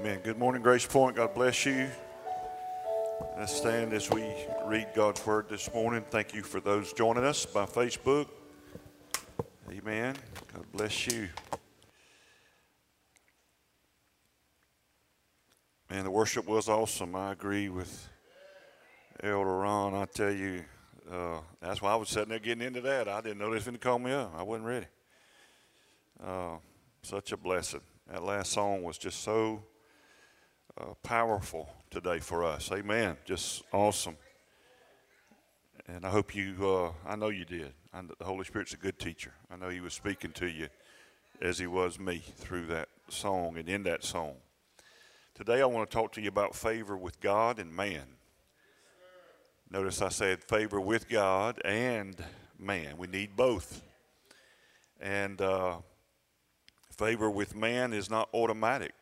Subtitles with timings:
[0.00, 0.20] Amen.
[0.24, 1.16] Good morning, Grace Point.
[1.16, 1.86] God bless you.
[3.36, 4.24] Let's stand as we
[4.64, 6.02] read God's Word this morning.
[6.08, 8.26] Thank you for those joining us by Facebook.
[9.70, 10.16] Amen.
[10.54, 11.28] God bless you.
[15.90, 17.14] Man, the worship was awesome.
[17.14, 18.08] I agree with
[19.22, 19.92] Elder Ron.
[19.92, 20.64] I tell you,
[21.12, 23.06] uh, that's why I was sitting there getting into that.
[23.06, 24.32] I didn't know they was going to call me up.
[24.34, 24.86] I wasn't ready.
[26.24, 26.56] Uh,
[27.02, 27.82] such a blessing.
[28.10, 29.62] That last song was just so
[30.80, 32.70] uh, powerful today for us.
[32.72, 33.16] Amen.
[33.24, 34.16] Just awesome.
[35.86, 37.72] And I hope you, uh, I know you did.
[37.92, 39.32] I, the Holy Spirit's a good teacher.
[39.50, 40.68] I know He was speaking to you
[41.40, 44.34] as He was me through that song and in that song.
[45.34, 48.04] Today I want to talk to you about favor with God and man.
[49.70, 52.16] Notice I said favor with God and
[52.58, 52.96] man.
[52.98, 53.82] We need both.
[55.00, 55.78] And uh,
[56.90, 58.94] favor with man is not automatic.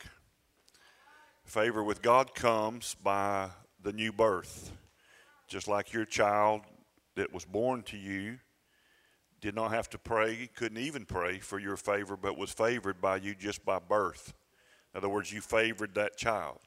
[1.48, 3.48] Favor with God comes by
[3.82, 4.70] the new birth.
[5.48, 6.60] Just like your child
[7.16, 8.38] that was born to you
[9.40, 13.16] did not have to pray, couldn't even pray for your favor, but was favored by
[13.16, 14.34] you just by birth.
[14.92, 16.58] In other words, you favored that child.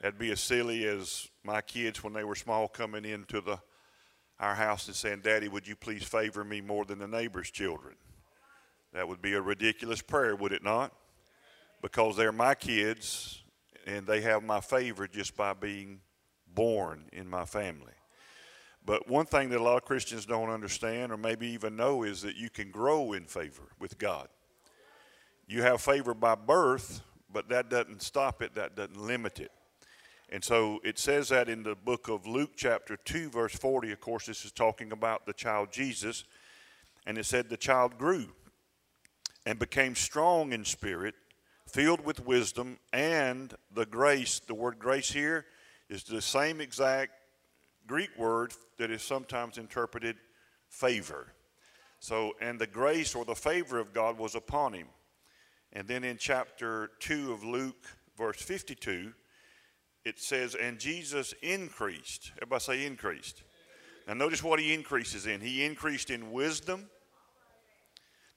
[0.00, 3.58] That'd be as silly as my kids when they were small coming into the
[4.38, 7.96] our house and saying, Daddy, would you please favor me more than the neighbor's children?
[8.92, 10.92] That would be a ridiculous prayer, would it not?
[11.82, 13.40] Because they're my kids
[13.86, 16.00] and they have my favor just by being
[16.54, 17.92] born in my family.
[18.86, 22.22] But one thing that a lot of Christians don't understand or maybe even know is
[22.22, 24.28] that you can grow in favor with God.
[25.46, 27.00] You have favor by birth,
[27.32, 29.52] but that doesn't stop it, that doesn't limit it.
[30.30, 33.92] And so it says that in the book of Luke, chapter 2, verse 40.
[33.92, 36.24] Of course, this is talking about the child Jesus.
[37.06, 38.28] And it said the child grew
[39.46, 41.14] and became strong in spirit
[41.74, 44.38] filled with wisdom and the grace.
[44.38, 45.44] The word grace here
[45.90, 47.10] is the same exact
[47.88, 50.14] Greek word that is sometimes interpreted
[50.68, 51.32] favor.
[51.98, 54.86] So, and the grace or the favor of God was upon him.
[55.72, 59.12] And then in chapter 2 of Luke, verse 52,
[60.04, 62.30] it says, And Jesus increased.
[62.36, 63.42] Everybody say increased.
[64.06, 65.40] Now, notice what he increases in.
[65.40, 66.88] He increased in wisdom.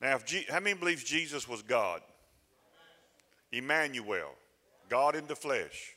[0.02, 2.02] Now, if G- how many believes Jesus was God?
[3.52, 4.32] Emmanuel,
[4.90, 5.96] God in the flesh.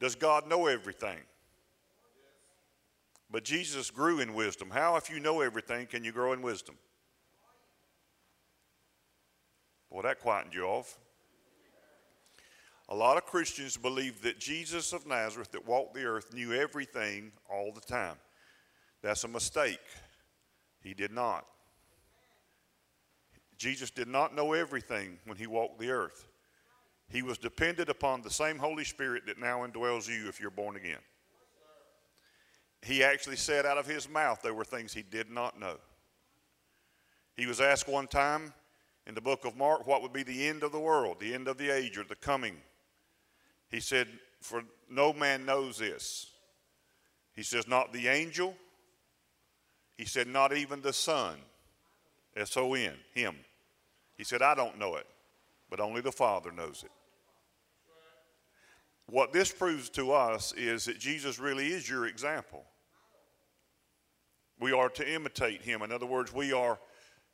[0.00, 1.18] Does God know everything?
[3.30, 4.68] But Jesus grew in wisdom.
[4.70, 6.76] How, if you know everything, can you grow in wisdom?
[9.90, 10.98] Boy, that quietened you off.
[12.88, 17.32] A lot of Christians believe that Jesus of Nazareth that walked the earth knew everything
[17.50, 18.16] all the time.
[19.02, 19.80] That's a mistake.
[20.82, 21.46] He did not.
[23.56, 26.26] Jesus did not know everything when he walked the earth.
[27.12, 30.76] He was dependent upon the same Holy Spirit that now indwells you if you're born
[30.76, 30.98] again.
[32.80, 35.76] He actually said out of his mouth there were things he did not know.
[37.36, 38.54] He was asked one time
[39.06, 41.48] in the book of Mark what would be the end of the world, the end
[41.48, 42.56] of the age, or the coming.
[43.70, 44.08] He said,
[44.40, 46.30] For no man knows this.
[47.34, 48.56] He says, Not the angel.
[49.98, 51.36] He said, Not even the Son.
[52.34, 53.36] S O N, him.
[54.16, 55.06] He said, I don't know it,
[55.68, 56.90] but only the Father knows it.
[59.06, 62.64] What this proves to us is that Jesus really is your example.
[64.60, 65.82] We are to imitate him.
[65.82, 66.78] In other words, we are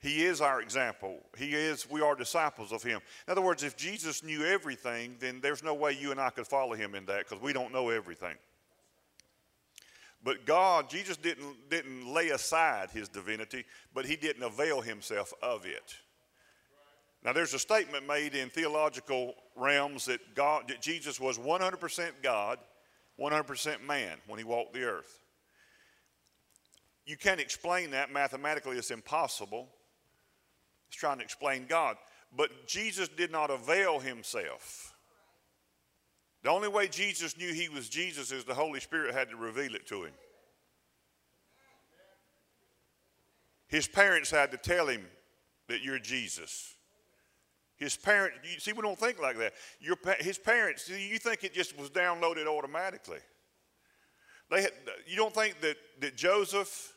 [0.00, 1.18] he is our example.
[1.36, 3.00] He is we are disciples of him.
[3.26, 6.46] In other words, if Jesus knew everything, then there's no way you and I could
[6.46, 8.36] follow him in that because we don't know everything.
[10.22, 13.64] But God, Jesus didn't, didn't lay aside his divinity,
[13.94, 15.96] but he didn't avail himself of it.
[17.24, 22.58] Now, there's a statement made in theological realms that God, that Jesus was 100% God,
[23.18, 25.20] 100% man when he walked the earth.
[27.04, 29.68] You can't explain that mathematically; it's impossible.
[30.88, 31.96] It's trying to explain God,
[32.36, 34.94] but Jesus did not avail himself.
[36.42, 39.74] The only way Jesus knew he was Jesus is the Holy Spirit had to reveal
[39.74, 40.12] it to him.
[43.66, 45.04] His parents had to tell him
[45.68, 46.74] that you're Jesus.
[47.78, 49.54] His parents, you see, we don't think like that.
[49.80, 53.20] Your, his parents, you think it just was downloaded automatically.
[54.50, 54.72] They had,
[55.06, 56.94] you don't think that, that Joseph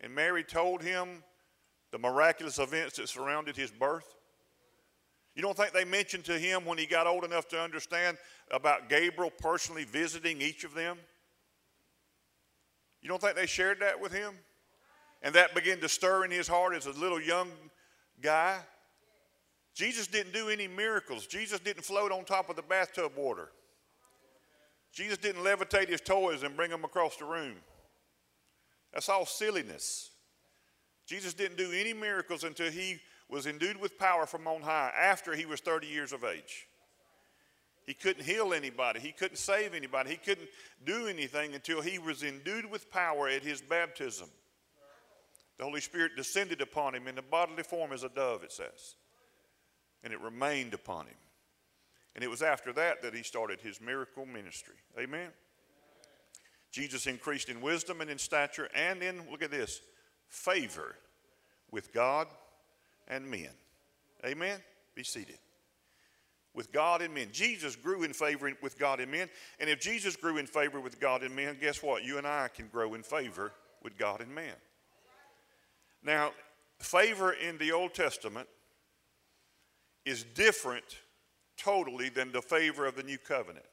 [0.00, 1.22] and Mary told him
[1.92, 4.14] the miraculous events that surrounded his birth?
[5.34, 8.16] You don't think they mentioned to him when he got old enough to understand
[8.50, 10.96] about Gabriel personally visiting each of them?
[13.02, 14.32] You don't think they shared that with him?
[15.20, 17.50] And that began to stir in his heart as a little young
[18.22, 18.60] guy?
[19.74, 21.26] Jesus didn't do any miracles.
[21.26, 23.50] Jesus didn't float on top of the bathtub water.
[24.92, 27.56] Jesus didn't levitate his toys and bring them across the room.
[28.92, 30.10] That's all silliness.
[31.06, 32.98] Jesus didn't do any miracles until he
[33.28, 36.68] was endued with power from on high after he was 30 years of age.
[37.84, 39.00] He couldn't heal anybody.
[39.00, 40.10] He couldn't save anybody.
[40.10, 40.48] He couldn't
[40.86, 44.28] do anything until he was endued with power at his baptism.
[45.58, 48.94] The Holy Spirit descended upon him in the bodily form as a dove, it says.
[50.04, 51.16] And it remained upon him.
[52.14, 54.76] And it was after that that he started his miracle ministry.
[54.98, 55.30] Amen.
[56.70, 59.80] Jesus increased in wisdom and in stature and in, look at this,
[60.28, 60.96] favor
[61.70, 62.28] with God
[63.08, 63.50] and men.
[64.24, 64.60] Amen?
[64.94, 65.38] Be seated.
[66.54, 67.28] With God and men.
[67.32, 69.28] Jesus grew in favor with God and men.
[69.58, 72.04] And if Jesus grew in favor with God and men, guess what?
[72.04, 73.52] You and I can grow in favor
[73.82, 74.54] with God and man.
[76.02, 76.32] Now,
[76.78, 78.48] favor in the Old Testament
[80.04, 80.84] is different
[81.56, 83.66] totally than the favor of the New Covenant.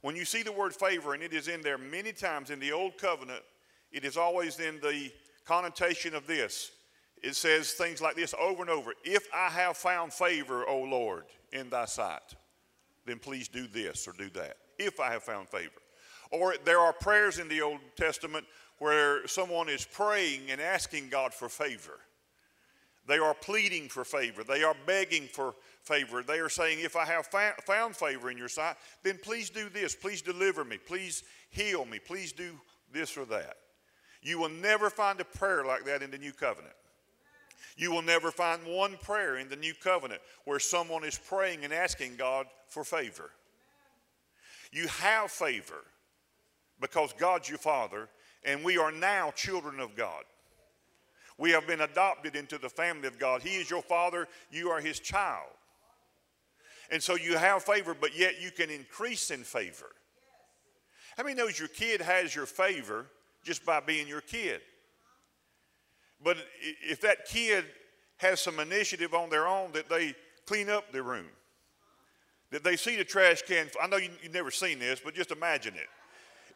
[0.00, 2.72] When you see the word favor, and it is in there many times in the
[2.72, 3.42] Old Covenant,
[3.90, 5.10] it is always in the
[5.44, 6.70] connotation of this.
[7.22, 11.24] It says things like this over and over If I have found favor, O Lord,
[11.52, 12.34] in thy sight,
[13.06, 14.56] then please do this or do that.
[14.78, 15.70] If I have found favor.
[16.30, 18.44] Or there are prayers in the Old Testament
[18.78, 21.98] where someone is praying and asking God for favor.
[23.08, 24.44] They are pleading for favor.
[24.44, 26.22] They are begging for favor.
[26.22, 27.26] They are saying, If I have
[27.64, 29.94] found favor in your sight, then please do this.
[29.94, 30.76] Please deliver me.
[30.76, 31.98] Please heal me.
[31.98, 32.52] Please do
[32.92, 33.56] this or that.
[34.22, 36.74] You will never find a prayer like that in the new covenant.
[37.78, 41.72] You will never find one prayer in the new covenant where someone is praying and
[41.72, 43.30] asking God for favor.
[44.70, 45.84] You have favor
[46.78, 48.08] because God's your Father,
[48.44, 50.24] and we are now children of God.
[51.38, 53.42] We have been adopted into the family of God.
[53.42, 55.48] He is your Father, you are His child.
[56.90, 59.90] And so you have favor, but yet you can increase in favor.
[61.16, 63.06] How many knows your kid has your favor
[63.44, 64.60] just by being your kid?
[66.22, 66.38] But
[66.82, 67.64] if that kid
[68.16, 70.14] has some initiative on their own that they
[70.46, 71.26] clean up their room,
[72.50, 75.30] that they see the trash can, I know you, have never seen this, but just
[75.30, 75.88] imagine it.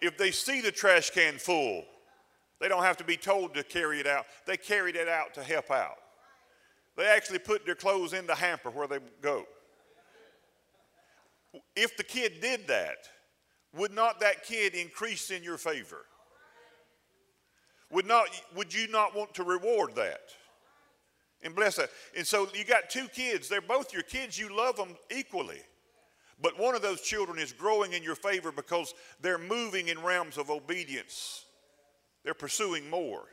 [0.01, 1.85] If they see the trash can full,
[2.63, 4.25] they don't have to be told to carry it out.
[4.47, 5.97] They carried it out to help out.
[6.97, 9.47] They actually put their clothes in the hamper where they go.
[11.75, 12.99] If the kid did that,
[13.75, 16.07] would not that kid increase in your favor?
[17.91, 20.21] Would, not, would you not want to reward that?
[21.43, 21.91] And bless that.
[22.17, 23.49] And so you got two kids.
[23.49, 24.39] They're both your kids.
[24.39, 25.63] You love them equally.
[26.41, 30.39] But one of those children is growing in your favor because they're moving in realms
[30.39, 31.45] of obedience.
[32.25, 33.25] They're pursuing more,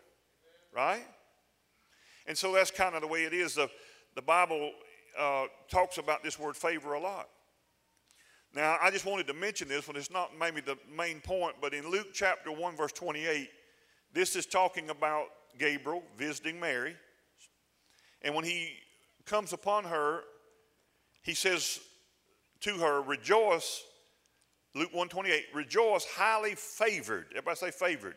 [0.75, 1.06] right?
[2.27, 3.56] And so that's kind of the way it is.
[3.56, 3.69] The,
[4.15, 4.71] the Bible
[5.18, 7.27] uh, talks about this word favor a lot.
[8.53, 9.95] Now, I just wanted to mention this one.
[9.95, 13.47] It's not maybe the main point, but in Luke chapter 1, verse 28,
[14.12, 15.25] this is talking about
[15.59, 16.95] Gabriel visiting Mary.
[18.24, 18.74] And when he
[19.25, 20.21] comes upon her,
[21.21, 21.80] he says
[22.62, 23.83] to her, Rejoice,
[24.74, 27.27] Luke 128, rejoice, highly favored.
[27.31, 28.15] Everybody say favored.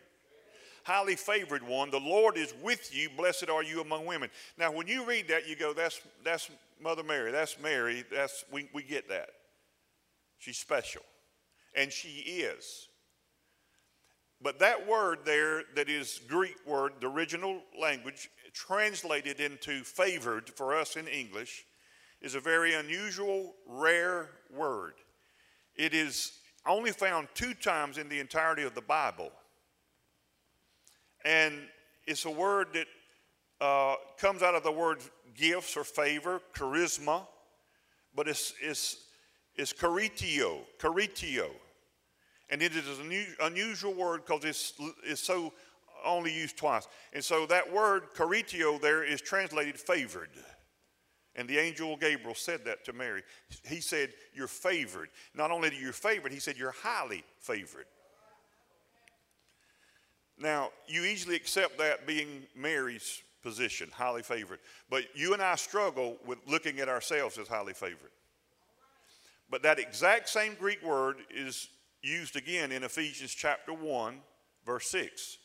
[0.84, 3.08] Highly favored one, the Lord is with you.
[3.16, 4.30] Blessed are you among women.
[4.58, 7.30] Now, when you read that, you go, That's, that's Mother Mary.
[7.30, 8.04] That's Mary.
[8.12, 9.28] That's, we, we get that.
[10.38, 11.02] She's special.
[11.76, 12.88] And she is.
[14.42, 20.76] But that word there, that is Greek word, the original language, translated into favored for
[20.76, 21.64] us in English,
[22.20, 24.94] is a very unusual, rare word.
[25.76, 26.32] It is
[26.66, 29.30] only found two times in the entirety of the Bible.
[31.24, 31.54] And
[32.06, 32.86] it's a word that
[33.60, 34.98] uh, comes out of the word
[35.34, 37.26] gifts or favor, charisma,
[38.14, 38.96] but it's, it's,
[39.56, 41.50] it's charitio, charitio.
[42.50, 44.74] And it is an unusual word because it's,
[45.04, 45.52] it's so
[46.04, 46.86] only used twice.
[47.12, 50.30] And so that word, charitio, there is translated favored.
[51.34, 53.22] And the angel Gabriel said that to Mary.
[53.64, 55.08] He said, You're favored.
[55.34, 57.86] Not only are you favored, he said, You're highly favored.
[60.42, 64.58] Now, you easily accept that being Mary's position, highly favored.
[64.90, 68.10] But you and I struggle with looking at ourselves as highly favored.
[69.48, 71.68] But that exact same Greek word is
[72.02, 74.20] used again in Ephesians chapter 1,
[74.66, 75.38] verse 6.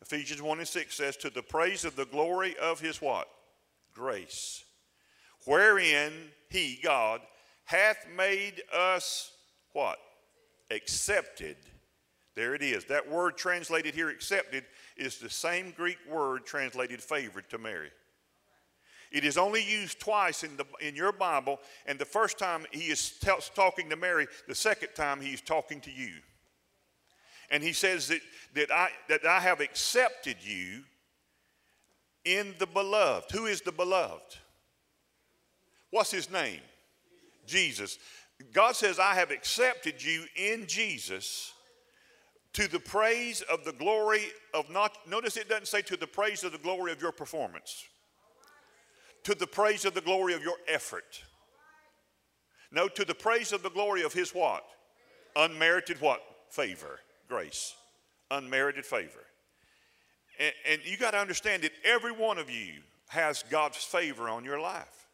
[0.00, 3.28] Ephesians 1 and 6 says, To the praise of the glory of his what?
[3.92, 4.64] Grace.
[5.44, 6.12] Wherein
[6.48, 7.20] he, God,
[7.64, 9.32] hath made us
[9.72, 9.98] what?
[10.70, 11.56] Accepted.
[12.36, 12.84] There it is.
[12.84, 14.64] That word translated here, accepted,
[14.96, 17.90] is the same Greek word translated favored to Mary.
[19.10, 22.90] It is only used twice in, the, in your Bible, and the first time he
[22.90, 26.12] is t- talking to Mary, the second time he's talking to you.
[27.50, 28.20] And he says that,
[28.54, 30.82] that, I, that I have accepted you
[32.26, 33.30] in the beloved.
[33.30, 34.36] Who is the beloved?
[35.90, 36.60] What's his name?
[37.46, 37.98] Jesus.
[38.52, 41.54] God says, I have accepted you in Jesus
[42.56, 44.22] to the praise of the glory
[44.54, 47.84] of not, notice it doesn't say to the praise of the glory of your performance,
[49.24, 51.22] to the praise of the glory of your effort.
[52.72, 54.64] No, to the praise of the glory of his what?
[55.36, 56.22] Unmerited what?
[56.48, 57.74] Favor, grace.
[58.30, 59.26] Unmerited favor.
[60.40, 64.44] And, and you got to understand that every one of you has God's favor on
[64.44, 65.08] your life.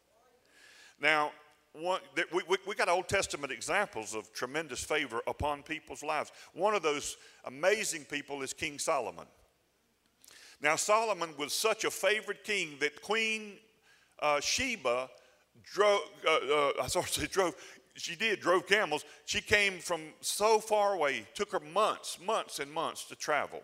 [1.01, 1.33] Now,
[1.73, 2.01] one,
[2.31, 6.31] we, we, we, got Old Testament examples of tremendous favor upon people's lives.
[6.53, 9.25] One of those amazing people is King Solomon.
[10.61, 13.53] Now, Solomon was such a favored king that Queen
[14.19, 15.09] uh, Sheba
[15.63, 17.55] drove, uh, uh, sorry, say drove,
[17.95, 19.03] she did, drove camels.
[19.25, 23.61] She came from so far away, took her months, months and months to travel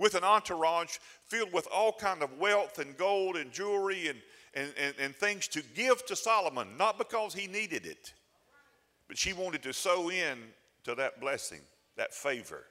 [0.00, 4.18] with an entourage filled with all kind of wealth and gold and jewelry and,
[4.54, 8.12] and, and, and things to give to Solomon, not because he needed it,
[9.08, 10.38] but she wanted to sow in
[10.84, 11.60] to that blessing,
[11.96, 12.64] that favor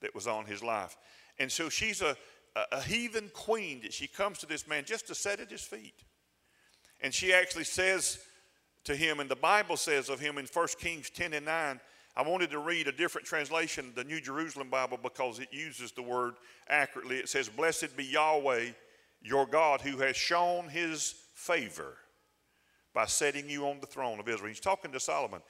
[0.00, 0.96] that was on his life.
[1.38, 2.16] And so she's a,
[2.54, 5.62] a, a heathen queen that she comes to this man just to sit at his
[5.62, 6.04] feet.
[7.00, 8.18] And she actually says
[8.84, 11.80] to him, and the Bible says of him in 1 Kings 10 and 9,
[12.18, 16.02] I wanted to read a different translation, the New Jerusalem Bible, because it uses the
[16.02, 16.36] word
[16.68, 17.16] accurately.
[17.16, 18.70] It says, Blessed be Yahweh,
[19.26, 21.96] your God, who has shown his favor
[22.94, 24.48] by setting you on the throne of Israel.
[24.48, 25.40] He's talking to Solomon.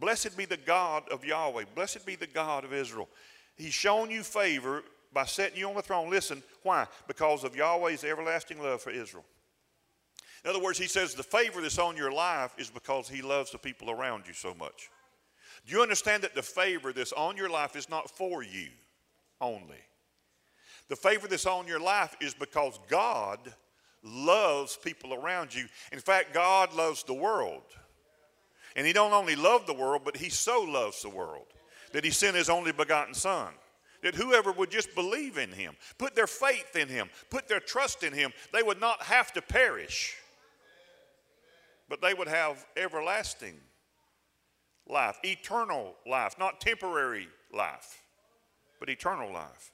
[0.00, 1.64] Blessed be the God of Yahweh.
[1.74, 3.08] Blessed be the God of Israel.
[3.56, 6.10] He's shown you favor by setting you on the throne.
[6.10, 6.86] Listen, why?
[7.06, 9.24] Because of Yahweh's everlasting love for Israel.
[10.44, 13.50] In other words, he says the favor that's on your life is because he loves
[13.50, 14.90] the people around you so much.
[15.66, 18.68] Do you understand that the favor that's on your life is not for you
[19.40, 19.80] only?
[20.88, 23.38] The favor that's on your life is because God
[24.02, 25.66] loves people around you.
[25.92, 27.62] In fact, God loves the world.
[28.76, 31.46] And he don't only love the world, but he so loves the world
[31.92, 33.52] that he sent his only begotten son.
[34.02, 38.02] That whoever would just believe in him, put their faith in him, put their trust
[38.02, 40.14] in him, they would not have to perish,
[41.88, 43.56] but they would have everlasting
[44.86, 48.02] life, eternal life, not temporary life,
[48.78, 49.72] but eternal life.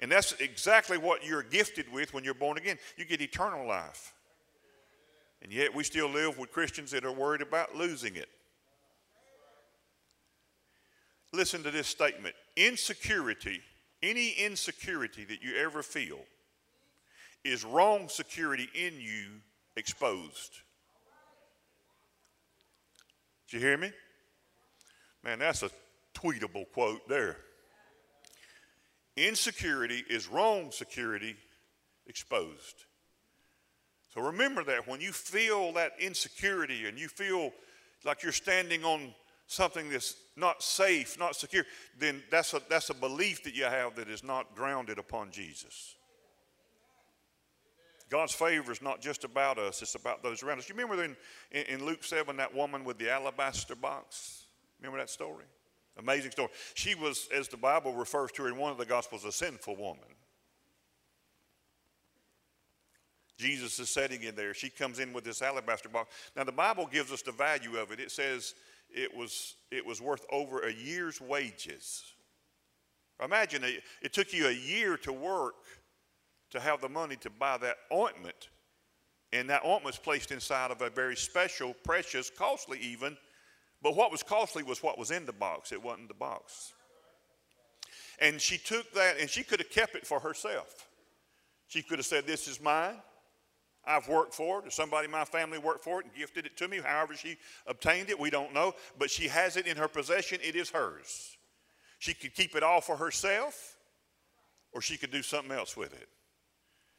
[0.00, 2.78] And that's exactly what you're gifted with when you're born again.
[2.96, 4.14] You get eternal life.
[5.42, 8.28] And yet we still live with Christians that are worried about losing it.
[11.32, 13.60] Listen to this statement insecurity,
[14.02, 16.18] any insecurity that you ever feel,
[17.44, 19.40] is wrong security in you
[19.76, 20.60] exposed.
[23.50, 23.92] Did you hear me?
[25.24, 25.70] Man, that's a
[26.14, 27.36] tweetable quote there.
[29.26, 31.36] Insecurity is wrong security
[32.06, 32.84] exposed.
[34.14, 37.52] So remember that when you feel that insecurity and you feel
[38.04, 39.14] like you're standing on
[39.46, 41.64] something that's not safe, not secure,
[41.98, 45.96] then that's a, that's a belief that you have that is not grounded upon Jesus.
[48.08, 50.68] God's favor is not just about us, it's about those around us.
[50.68, 51.16] You remember in,
[51.50, 54.44] in, Luke 7, that woman with the alabaster box?
[54.80, 55.44] Remember that story?
[55.98, 56.50] Amazing story.
[56.74, 59.76] She was, as the Bible refers to her in one of the Gospels, a sinful
[59.76, 60.04] woman.
[63.36, 64.52] Jesus is sitting in there.
[64.52, 66.12] She comes in with this alabaster box.
[66.36, 68.00] Now, the Bible gives us the value of it.
[68.00, 68.54] It says
[68.90, 72.02] it was, it was worth over a year's wages.
[73.22, 75.54] Imagine it, it took you a year to work
[76.50, 78.48] to have the money to buy that ointment.
[79.32, 83.16] And that ointment's placed inside of a very special, precious, costly even.
[83.82, 85.72] But what was costly was what was in the box.
[85.72, 86.72] It wasn't the box.
[88.20, 90.88] And she took that and she could have kept it for herself.
[91.68, 92.96] She could have said, This is mine.
[93.86, 96.56] I've worked for it, or somebody in my family worked for it and gifted it
[96.58, 96.80] to me.
[96.84, 98.74] However, she obtained it, we don't know.
[98.98, 101.36] But she has it in her possession, it is hers.
[101.98, 103.76] She could keep it all for herself,
[104.72, 106.08] or she could do something else with it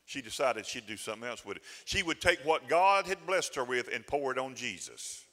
[0.10, 1.64] she decided she'd do something else with it.
[1.86, 5.24] She would take what God had blessed her with and pour it on Jesus.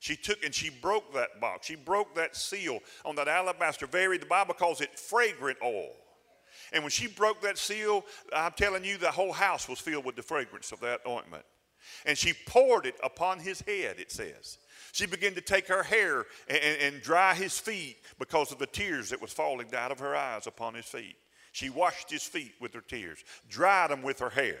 [0.00, 1.66] She took and she broke that box.
[1.66, 5.90] She broke that seal on that alabaster, very, the Bible calls it fragrant oil.
[6.72, 10.16] And when she broke that seal, I'm telling you, the whole house was filled with
[10.16, 11.44] the fragrance of that ointment.
[12.04, 14.58] And she poured it upon his head, it says.
[14.92, 19.10] She began to take her hair and, and, dry his feet because of the tears
[19.10, 21.16] that was falling out of her eyes upon his feet.
[21.52, 24.60] She washed his feet with her tears, dried them with her hair.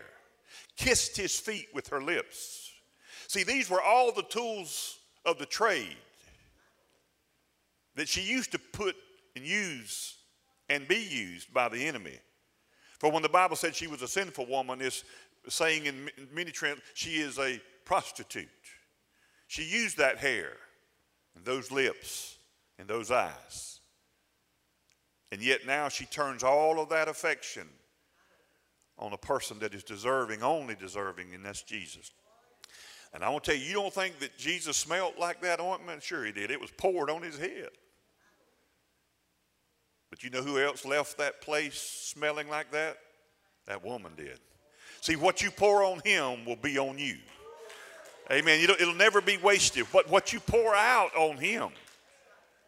[0.76, 2.70] kissed his feet with her lips.
[3.26, 4.97] See, these were all the tools
[5.28, 5.96] of the trade
[7.94, 8.96] that she used to put
[9.36, 10.16] and use
[10.68, 12.18] and be used by the enemy.
[12.98, 15.04] For when the Bible said she was a sinful woman, it's
[15.48, 18.48] saying in many trends, she is a prostitute.
[19.46, 20.52] She used that hair
[21.34, 22.36] and those lips
[22.78, 23.80] and those eyes.
[25.30, 27.68] And yet now she turns all of that affection
[28.98, 32.10] on a person that is deserving, only deserving, and that's Jesus.
[33.14, 36.02] And I want to tell you, you don't think that Jesus smelled like that ointment?
[36.02, 36.50] Sure, he did.
[36.50, 37.70] It was poured on his head.
[40.10, 42.98] But you know who else left that place smelling like that?
[43.66, 44.38] That woman did.
[45.00, 47.16] See, what you pour on him will be on you.
[48.30, 48.60] Amen.
[48.60, 49.86] It'll never be wasted.
[49.92, 51.68] But what you pour out on him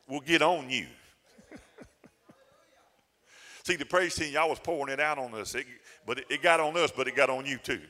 [0.08, 0.86] will get on you.
[3.64, 5.66] See, the praise team, y'all was pouring it out on us, it,
[6.06, 7.80] but it, it got on us, but it got on you too.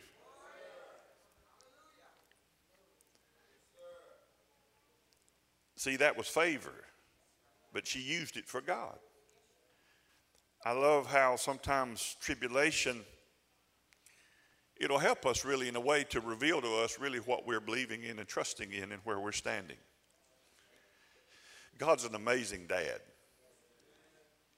[5.81, 6.75] See, that was favor,
[7.73, 8.99] but she used it for God.
[10.63, 13.01] I love how sometimes tribulation
[14.77, 18.05] it'll help us really in a way to reveal to us really what we're believing
[18.05, 19.79] in and trusting in and where we're standing.
[21.79, 23.01] God's an amazing dad.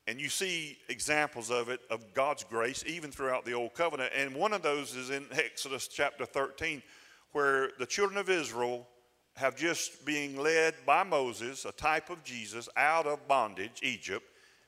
[0.09, 4.11] And you see examples of it, of God's grace, even throughout the Old Covenant.
[4.12, 6.83] And one of those is in Exodus chapter 13,
[7.31, 8.88] where the children of Israel
[9.37, 14.25] have just being led by Moses, a type of Jesus, out of bondage, Egypt,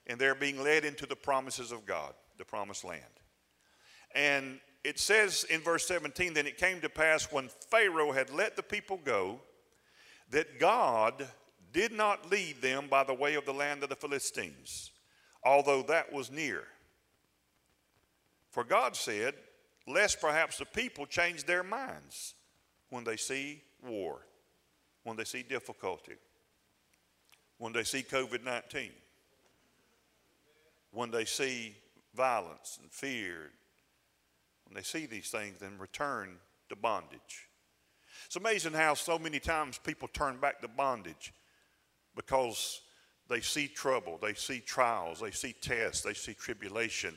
[0.07, 3.03] and they're being led into the promises of God, the promised land.
[4.15, 8.57] And it says in verse 17, then it came to pass when Pharaoh had let
[8.57, 9.41] the people go,
[10.31, 11.27] that God
[11.73, 14.91] did not lead them by the way of the land of the Philistines,
[15.43, 16.65] although that was near.
[18.51, 19.35] For God said,
[19.87, 22.35] lest perhaps the people change their minds
[22.91, 24.21] when they see war,
[25.05, 26.15] when they see difficulty,
[27.59, 28.91] when they see COVID 19,
[30.91, 31.75] when they see
[32.15, 33.51] violence and fear
[34.65, 36.37] when they see these things and return
[36.69, 37.49] to bondage.
[38.27, 41.33] It's amazing how so many times people turn back to bondage
[42.17, 42.81] because
[43.29, 47.17] they see trouble, they see trials, they see tests, they see tribulation,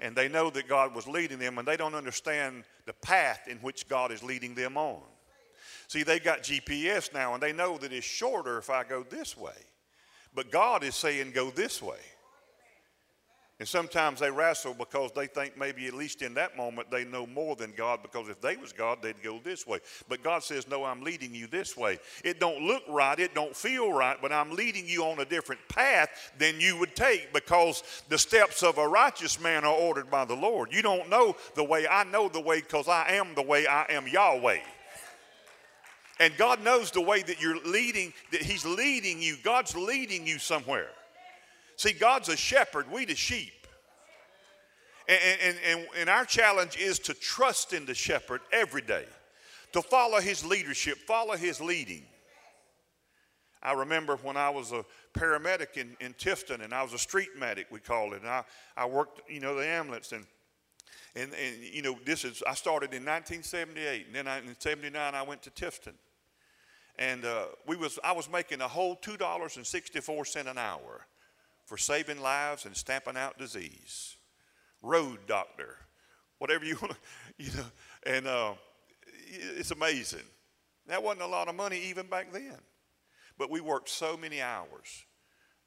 [0.00, 3.58] and they know that God was leading them and they don't understand the path in
[3.58, 5.02] which God is leading them on.
[5.88, 9.36] See, they've got GPS now and they know that it's shorter if I go this
[9.36, 9.52] way.
[10.34, 11.98] But God is saying, go this way.
[13.58, 17.26] And sometimes they wrestle because they think maybe at least in that moment they know
[17.26, 19.78] more than God because if they was God they'd go this way.
[20.10, 21.98] But God says, "No, I'm leading you this way.
[22.22, 25.66] It don't look right, it don't feel right, but I'm leading you on a different
[25.68, 30.26] path than you would take because the steps of a righteous man are ordered by
[30.26, 30.70] the Lord.
[30.70, 31.88] You don't know the way.
[31.88, 33.66] I know the way because I am the way.
[33.66, 34.60] I am Yahweh."
[36.18, 39.36] And God knows the way that you're leading, that He's leading you.
[39.42, 40.88] God's leading you somewhere.
[41.76, 43.52] See, God's a shepherd, we the sheep.
[45.08, 49.04] And, and, and, and our challenge is to trust in the shepherd every day,
[49.72, 52.02] to follow his leadership, follow his leading.
[53.62, 57.30] I remember when I was a paramedic in, in Tifton, and I was a street
[57.38, 58.22] medic, we called it.
[58.22, 58.44] And I,
[58.76, 60.12] I worked, you know, the ambulance.
[60.12, 60.24] And,
[61.14, 64.06] and, and, you know, this is, I started in 1978.
[64.06, 65.94] And then I, in 79, I went to Tifton.
[66.98, 71.06] And uh, we was, I was making a whole $2.64 an hour
[71.66, 74.16] for saving lives and stamping out disease.
[74.82, 75.76] Road doctor,
[76.38, 76.96] whatever you want,
[77.38, 77.64] you know.
[78.06, 78.52] And uh,
[79.28, 80.20] it's amazing.
[80.86, 82.56] That wasn't a lot of money even back then.
[83.38, 85.04] But we worked so many hours.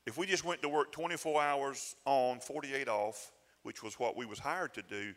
[0.08, 4.26] If we just went to work 24 hours on, 48 off, which was what we
[4.26, 5.14] was hired to do,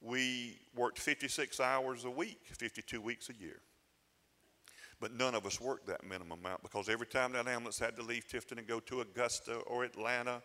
[0.00, 3.60] we worked 56 hours a week, 52 weeks a year.
[5.00, 8.02] But none of us worked that minimum amount because every time that ambulance had to
[8.02, 10.42] leave Tifton and go to Augusta or Atlanta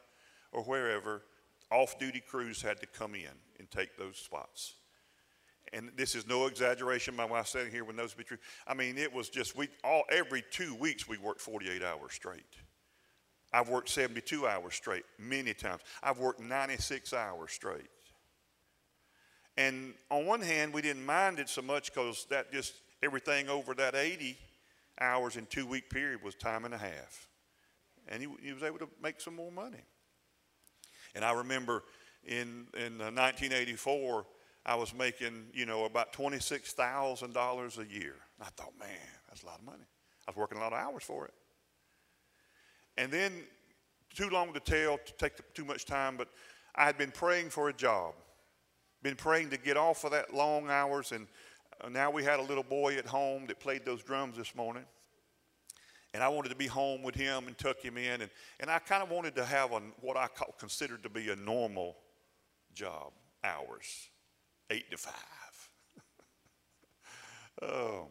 [0.51, 1.23] or wherever,
[1.71, 4.75] off duty crews had to come in and take those spots.
[5.71, 7.15] And this is no exaggeration.
[7.15, 8.37] My wife sitting here with knows to be true.
[8.65, 12.55] I mean, it was just we all every two weeks we worked 48 hours straight.
[13.53, 15.81] I've worked 72 hours straight many times.
[16.03, 17.89] I've worked 96 hours straight.
[19.57, 23.73] And on one hand, we didn't mind it so much because that just everything over
[23.75, 24.37] that 80
[24.99, 27.27] hours in two week period was time and a half.
[28.07, 29.83] And he, he was able to make some more money.
[31.15, 31.83] And I remember
[32.25, 34.25] in, in 1984,
[34.65, 38.15] I was making, you know, about $26,000 a year.
[38.41, 38.89] I thought, man,
[39.27, 39.85] that's a lot of money.
[40.27, 41.33] I was working a lot of hours for it.
[42.97, 43.31] And then,
[44.13, 46.27] too long to tell, to take too much time, but
[46.75, 48.13] I had been praying for a job.
[49.01, 51.27] Been praying to get off of that long hours, and uh,
[51.87, 54.83] now we had a little boy at home that played those drums this morning.
[56.13, 58.21] And I wanted to be home with him and tuck him in.
[58.21, 61.29] And, and I kind of wanted to have a, what I call, considered to be
[61.29, 61.95] a normal
[62.73, 63.13] job,
[63.43, 64.09] hours,
[64.71, 65.69] eight to five.
[67.61, 68.07] um,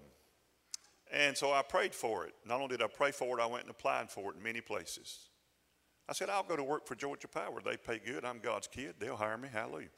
[1.12, 2.34] and so I prayed for it.
[2.46, 4.60] Not only did I pray for it, I went and applied for it in many
[4.60, 5.28] places.
[6.08, 7.60] I said, I'll go to work for Georgia Power.
[7.62, 8.24] They pay good.
[8.24, 8.94] I'm God's kid.
[8.98, 9.48] They'll hire me.
[9.52, 9.88] Hallelujah.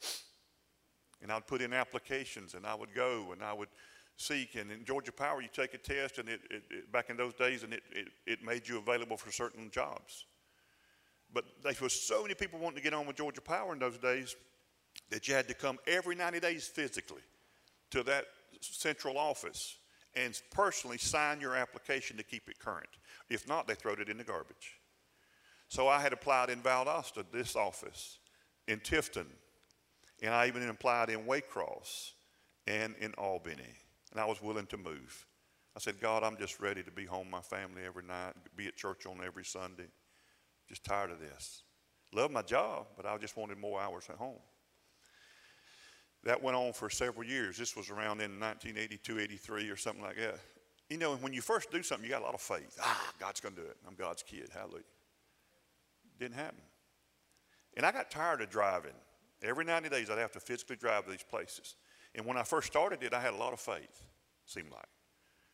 [1.21, 3.69] And I'd put in applications and I would go and I would
[4.17, 4.55] seek.
[4.55, 7.33] And in Georgia Power, you take a test, and it, it, it back in those
[7.33, 10.25] days, and it, it, it made you available for certain jobs.
[11.33, 13.97] But there was so many people wanting to get on with Georgia Power in those
[13.97, 14.35] days
[15.09, 17.21] that you had to come every 90 days physically
[17.91, 18.25] to that
[18.59, 19.77] central office
[20.15, 22.89] and personally sign your application to keep it current.
[23.29, 24.79] If not, they throw it in the garbage.
[25.69, 28.19] So I had applied in Valdosta, this office,
[28.67, 29.27] in Tifton,
[30.21, 32.11] and I even applied in Waycross
[32.67, 33.63] and in Albany,
[34.11, 35.25] and I was willing to move.
[35.75, 38.75] I said, God, I'm just ready to be home my family every night, be at
[38.75, 39.87] church on every Sunday.
[40.67, 41.63] Just tired of this.
[42.13, 44.39] Love my job, but I just wanted more hours at home.
[46.23, 47.57] That went on for several years.
[47.57, 50.39] This was around in 1982, 83, or something like that.
[50.89, 52.77] You know, when you first do something, you got a lot of faith.
[52.81, 53.77] Ah, God's going to do it.
[53.87, 54.49] I'm God's kid.
[54.53, 54.83] Hallelujah.
[56.19, 56.61] Didn't happen.
[57.75, 58.91] And I got tired of driving.
[59.43, 61.75] Every 90 days, I'd have to physically drive to these places.
[62.13, 64.03] And when I first started it, I had a lot of faith,
[64.45, 64.89] seemed like.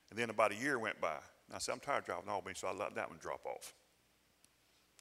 [0.10, 1.18] And then about a year went by.
[1.48, 3.74] And I said, I'm tired of driving Albany, so I let that one drop off.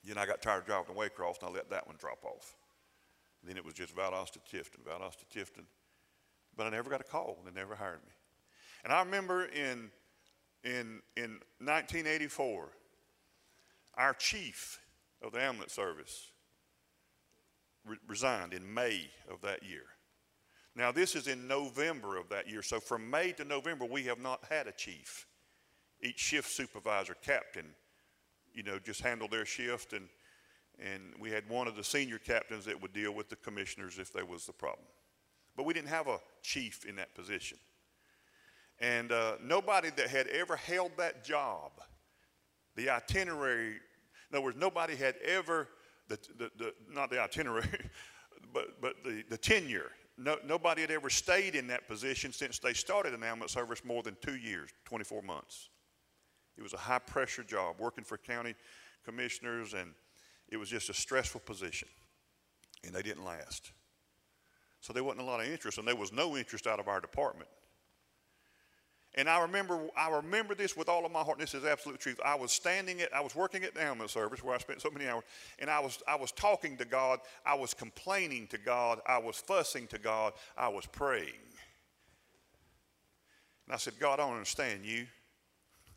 [0.05, 2.55] Then I got tired of driving to Waycross, and I let that one drop off.
[3.41, 5.65] And then it was just Valdosta Tifton, Valdosta Tifton.
[6.57, 7.39] But I never got a call.
[7.45, 8.13] They never hired me.
[8.85, 9.91] And I remember in,
[10.63, 12.69] in, in 1984,
[13.97, 14.79] our chief
[15.23, 16.31] of the ambulance service
[17.87, 19.85] re- resigned in May of that year.
[20.75, 22.63] Now, this is in November of that year.
[22.63, 25.27] So, from May to November, we have not had a chief.
[26.03, 27.67] Each shift supervisor, captain,
[28.53, 30.09] you know, just handled their shift, and,
[30.79, 34.13] and we had one of the senior captains that would deal with the commissioners if
[34.13, 34.87] there was the problem.
[35.57, 37.57] But we didn't have a chief in that position.
[38.79, 41.73] And uh, nobody that had ever held that job,
[42.75, 43.77] the itinerary
[44.31, 45.69] in other words, nobody had ever,
[46.09, 47.67] the, the, the, not the itinerary,
[48.53, 49.91] but, but the, the tenure.
[50.19, 54.03] No, nobody had ever stayed in that position since they started an ambulance service more
[54.03, 55.69] than two years, 24 months.
[56.57, 58.55] It was a high pressure job, working for county
[59.05, 59.93] commissioners, and
[60.49, 61.89] it was just a stressful position.
[62.85, 63.73] And they didn't last.
[64.81, 67.01] So there wasn't a lot of interest, and there was no interest out of our
[67.01, 67.51] department.
[69.17, 71.39] And I remember, I remember this with all of my heart.
[71.39, 72.21] This is absolute truth.
[72.25, 74.91] I was standing at, I was working at the ambulance service where I spent so
[74.91, 75.25] many hours,
[75.59, 77.21] and I was, I was talking to God.
[77.45, 79.01] I was complaining to God.
[79.07, 80.35] I was fussing to God.
[80.57, 81.33] I was praying.
[83.67, 85.07] And I said, God, I don't understand you.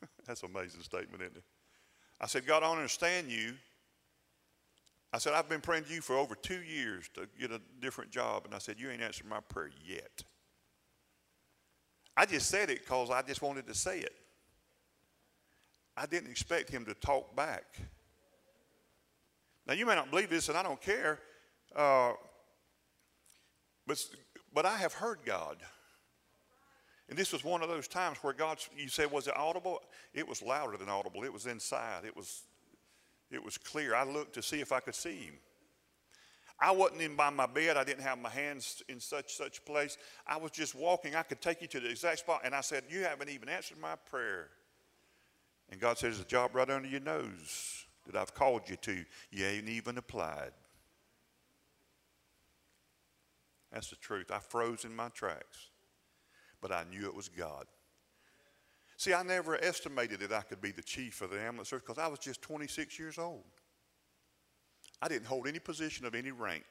[0.26, 1.44] That's an amazing statement, isn't it?
[2.22, 3.54] I said, God, I don't understand you.
[5.12, 8.12] I said, I've been praying to you for over two years to get a different
[8.12, 8.46] job.
[8.46, 10.24] And I said, You ain't answered my prayer yet.
[12.20, 14.12] I just said it because I just wanted to say it.
[15.96, 17.64] I didn't expect him to talk back.
[19.66, 21.20] Now, you may not believe this, and I don't care,
[21.74, 22.12] uh,
[23.88, 24.06] but,
[24.54, 25.60] but I have heard God.
[27.08, 29.80] And this was one of those times where God, you said, was it audible?
[30.14, 31.24] It was louder than audible.
[31.24, 32.04] It was inside.
[32.04, 32.42] It was,
[33.32, 33.96] it was clear.
[33.96, 35.36] I looked to see if I could see him.
[36.62, 37.78] I wasn't in by my bed.
[37.78, 39.98] I didn't have my hands in such such place.
[40.28, 41.16] I was just walking.
[41.16, 42.42] I could take you to the exact spot.
[42.44, 44.50] And I said, You haven't even answered my prayer.
[45.70, 49.06] And God says, There's a job right under your nose that I've called you to.
[49.32, 50.52] You ain't even applied.
[53.72, 54.32] That's the truth.
[54.32, 55.70] I froze in my tracks,
[56.60, 57.66] but I knew it was God.
[58.98, 62.04] See, I never estimated that I could be the chief of the ambulance service because
[62.04, 63.46] I was just 26 years old.
[65.02, 66.66] I didn't hold any position of any rank.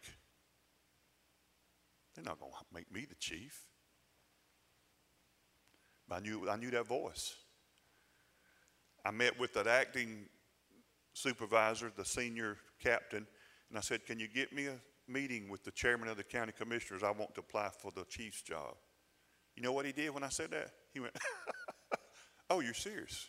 [2.14, 3.64] They're not going to make me the chief.
[6.08, 7.34] But I knew, I knew that voice.
[9.04, 10.26] I met with that acting
[11.12, 13.26] supervisor, the senior captain,
[13.68, 14.74] and I said, Can you get me a
[15.06, 17.02] meeting with the chairman of the county commissioners?
[17.02, 18.74] I want to apply for the chief's job.
[19.54, 20.70] You know what he did when I said that?
[20.92, 21.16] He went,
[22.50, 23.26] Oh, you're serious?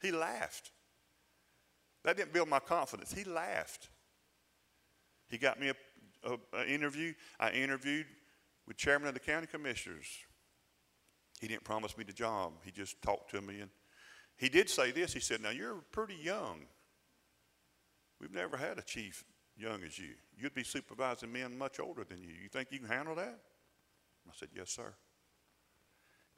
[0.00, 0.70] He laughed.
[2.04, 3.12] That didn't build my confidence.
[3.12, 3.90] He laughed.
[5.28, 5.72] He got me
[6.24, 7.12] an interview.
[7.38, 8.06] I interviewed
[8.66, 10.06] with chairman of the county commissioners.
[11.40, 12.52] He didn't promise me the job.
[12.64, 13.60] He just talked to me.
[13.60, 13.70] And
[14.36, 15.12] he did say this.
[15.12, 16.66] He said, Now you're pretty young.
[18.20, 19.24] We've never had a chief
[19.56, 20.14] young as you.
[20.36, 22.30] You'd be supervising men much older than you.
[22.42, 23.38] You think you can handle that?
[24.28, 24.94] I said, Yes, sir.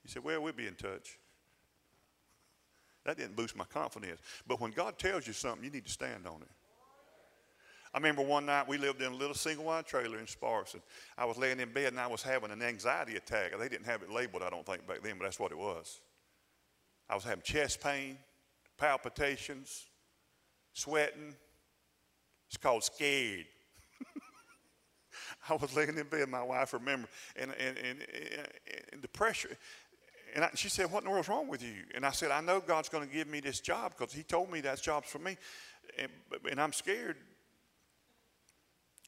[0.02, 1.18] He said, Well, we'll be in touch.
[3.04, 4.20] That didn't boost my confidence.
[4.46, 6.48] But when God tells you something, you need to stand on it.
[7.92, 10.82] I remember one night we lived in a little single wide trailer in Sparks, and
[11.18, 13.58] I was laying in bed and I was having an anxiety attack.
[13.58, 16.00] They didn't have it labeled, I don't think, back then, but that's what it was.
[17.08, 18.16] I was having chest pain,
[18.78, 19.86] palpitations,
[20.72, 21.34] sweating.
[22.46, 23.46] It's called scared.
[25.48, 27.98] I was laying in bed, my wife remembered, and, and, and,
[28.92, 29.56] and the pressure.
[30.34, 31.74] And I, she said, What in the world's wrong with you?
[31.94, 34.50] And I said, I know God's going to give me this job because He told
[34.50, 35.36] me that job's for me.
[35.98, 36.10] And,
[36.50, 37.16] and I'm scared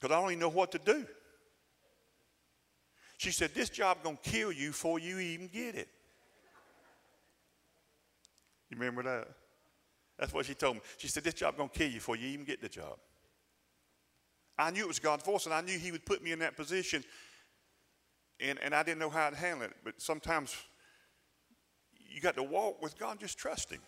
[0.00, 1.06] because I don't even know what to do.
[3.18, 5.88] She said, This job going to kill you before you even get it.
[8.68, 9.28] You remember that?
[10.18, 10.82] That's what she told me.
[10.96, 12.98] She said, This job going to kill you before you even get the job.
[14.58, 16.56] I knew it was God's voice, and I knew He would put me in that
[16.56, 17.04] position,
[18.40, 19.76] and, and I didn't know how to handle it.
[19.84, 20.56] But sometimes
[22.12, 23.80] you got to walk with God, just trust Him.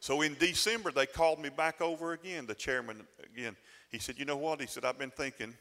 [0.00, 3.56] So in December, they called me back over again, the chairman again.
[3.90, 4.60] He said, You know what?
[4.60, 5.54] He said, I've been thinking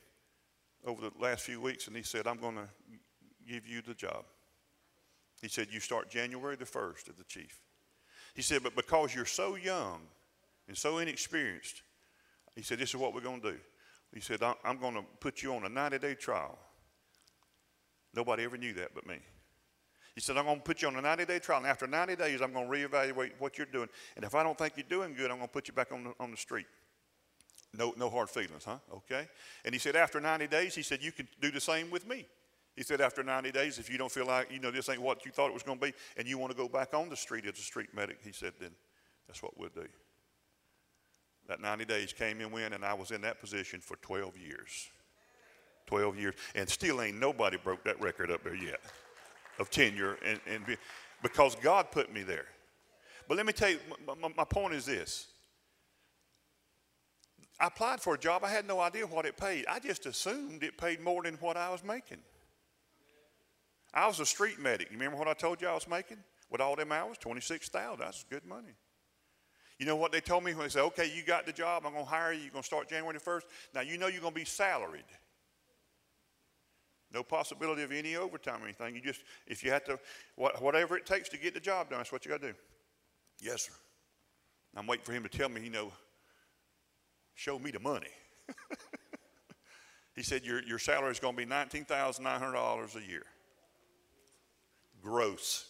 [0.86, 2.67] over the last few weeks, and he said, I'm going to
[3.47, 4.25] give you the job.
[5.41, 7.60] He said, You start January the 1st as the chief.
[8.34, 10.01] He said, But because you're so young
[10.67, 11.81] and so inexperienced,
[12.55, 13.58] he said, This is what we're going to do.
[14.13, 16.58] He said, I'm going to put you on a 90 day trial.
[18.13, 19.17] Nobody ever knew that but me.
[20.15, 21.60] He said, I'm going to put you on a 90 day trial.
[21.60, 23.89] And after 90 days, I'm going to reevaluate what you're doing.
[24.15, 26.06] And if I don't think you're doing good, I'm going to put you back on
[26.06, 26.67] the, on the street.
[27.78, 28.78] No, no hard feelings, huh?
[28.93, 29.28] Okay.
[29.65, 32.25] And he said, after 90 days, he said, you can do the same with me.
[32.78, 35.25] He said, after 90 days, if you don't feel like, you know, this ain't what
[35.25, 37.15] you thought it was going to be, and you want to go back on the
[37.17, 38.71] street as a street medic, he said, then
[39.28, 39.88] that's what we'll do.
[41.49, 44.89] That 90 days came and went, and I was in that position for 12 years.
[45.88, 46.36] 12 years.
[46.56, 48.80] And still ain't nobody broke that record up there yet
[49.59, 50.77] of tenure, and, and be,
[51.21, 52.45] because God put me there.
[53.27, 53.79] But let me tell you,
[54.21, 55.27] my, my point is this.
[57.59, 58.43] I applied for a job.
[58.43, 59.65] I had no idea what it paid.
[59.67, 62.17] I just assumed it paid more than what I was making.
[63.93, 64.91] I was a street medic.
[64.91, 66.17] You remember what I told you I was making
[66.51, 67.17] with all them hours?
[67.17, 68.75] 26000 That's good money.
[69.79, 71.93] You know what they told me when they said, okay, you got the job, I'm
[71.93, 73.41] going to hire you, you're going to start January 1st.
[73.73, 75.03] Now, you know you're going to be salaried.
[77.13, 78.95] No possibility of any overtime or anything.
[78.95, 79.99] You just, if you have to,
[80.35, 82.57] whatever it takes to get the job done, that's what you got to do.
[83.41, 83.73] Yes, sir.
[84.75, 85.91] I'm waiting for him to tell me, you know,
[87.33, 88.09] show me the money.
[90.15, 93.23] he said, your, your salary is going to be $19,900 a year.
[95.01, 95.69] Gross.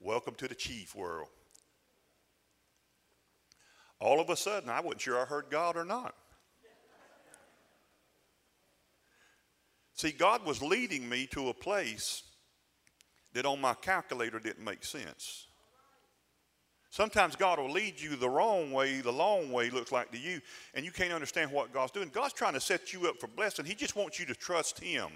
[0.00, 1.28] Welcome to the chief world.
[4.00, 6.16] All of a sudden, I wasn't sure I heard God or not.
[9.94, 12.22] See, God was leading me to a place
[13.34, 15.46] that on my calculator didn't make sense.
[16.90, 20.42] Sometimes God will lead you the wrong way, the long way looks like to you,
[20.74, 22.10] and you can't understand what God's doing.
[22.12, 23.64] God's trying to set you up for blessing.
[23.64, 25.08] He just wants you to trust Him.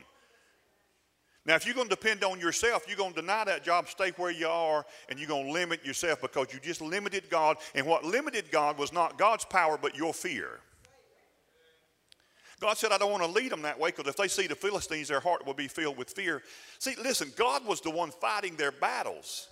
[1.45, 4.11] Now, if you're going to depend on yourself, you're going to deny that job, stay
[4.17, 7.59] where you are, and you're going to limit yourself because you just limited God.
[7.75, 10.61] And what limited God was not God's power, but your fear.
[12.61, 14.55] God said, I don't want to lead them that way because if they see the
[14.55, 16.43] Philistines, their heart will be filled with fear.
[16.79, 19.49] See, listen, God was the one fighting their battles.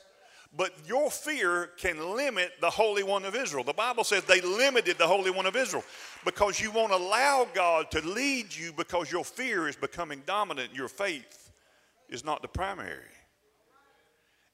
[0.56, 3.64] But your fear can limit the Holy One of Israel.
[3.64, 5.84] The Bible says they limited the Holy One of Israel
[6.24, 10.72] because you won't allow God to lead you because your fear is becoming dominant.
[10.72, 11.50] Your faith
[12.08, 13.00] is not the primary.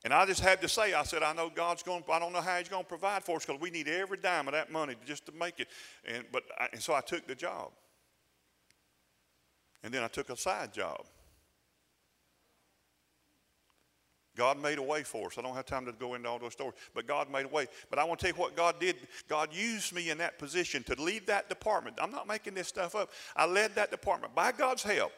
[0.02, 2.40] And I just had to say, I said, I know God's going, I don't know
[2.40, 4.94] how He's going to provide for us because we need every dime of that money
[5.04, 5.68] just to make it.
[6.06, 7.70] And, but I, and so I took the job.
[9.83, 11.07] And then I took a side job.
[14.37, 15.38] God made a way for us.
[15.38, 17.66] I don't have time to go into all those stories, but God made a way.
[17.90, 18.97] But I want to tell you what God did.
[19.29, 21.99] God used me in that position to lead that department.
[22.01, 23.11] I'm not making this stuff up.
[23.37, 25.12] I led that department by God's help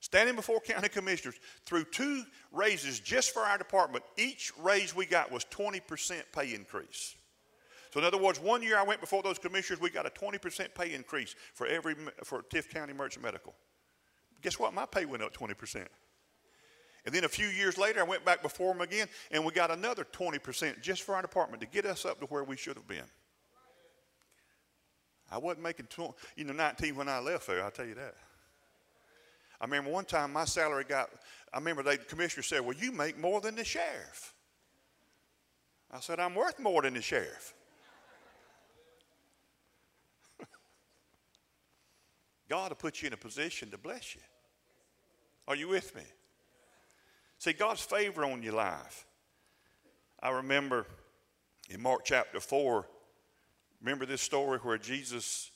[0.00, 4.04] standing before county commissioners through two raises just for our department.
[4.16, 7.14] Each raise we got was 20% pay increase.
[7.92, 10.74] So in other words, one year I went before those commissioners, we got a 20%
[10.74, 13.54] pay increase for every for Tift County Merchant Medical.
[14.46, 14.72] Guess what?
[14.72, 15.86] My pay went up 20%.
[17.04, 19.72] And then a few years later, I went back before them again, and we got
[19.72, 22.86] another 20% just for our department to get us up to where we should have
[22.86, 23.02] been.
[25.32, 28.14] I wasn't making, 20, you know, 19 when I left there, I'll tell you that.
[29.60, 31.10] I remember one time my salary got,
[31.52, 34.32] I remember the commissioner said, Well, you make more than the sheriff.
[35.90, 37.52] I said, I'm worth more than the sheriff.
[42.48, 44.20] God will put you in a position to bless you.
[45.48, 46.02] Are you with me?
[47.38, 49.06] See, God's favor on your life.
[50.22, 50.86] I remember
[51.68, 52.86] in Mark chapter 4,
[53.80, 55.50] remember this story where Jesus,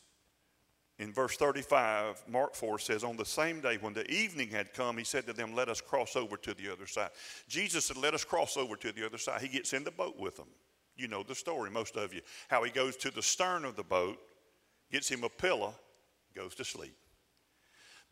[0.98, 4.98] in verse 35, Mark 4 says, On the same day when the evening had come,
[4.98, 7.10] he said to them, Let us cross over to the other side.
[7.48, 9.40] Jesus said, Let us cross over to the other side.
[9.40, 10.48] He gets in the boat with them.
[10.96, 12.20] You know the story, most of you.
[12.48, 14.18] How he goes to the stern of the boat,
[14.92, 15.74] gets him a pillow,
[16.36, 16.94] goes to sleep.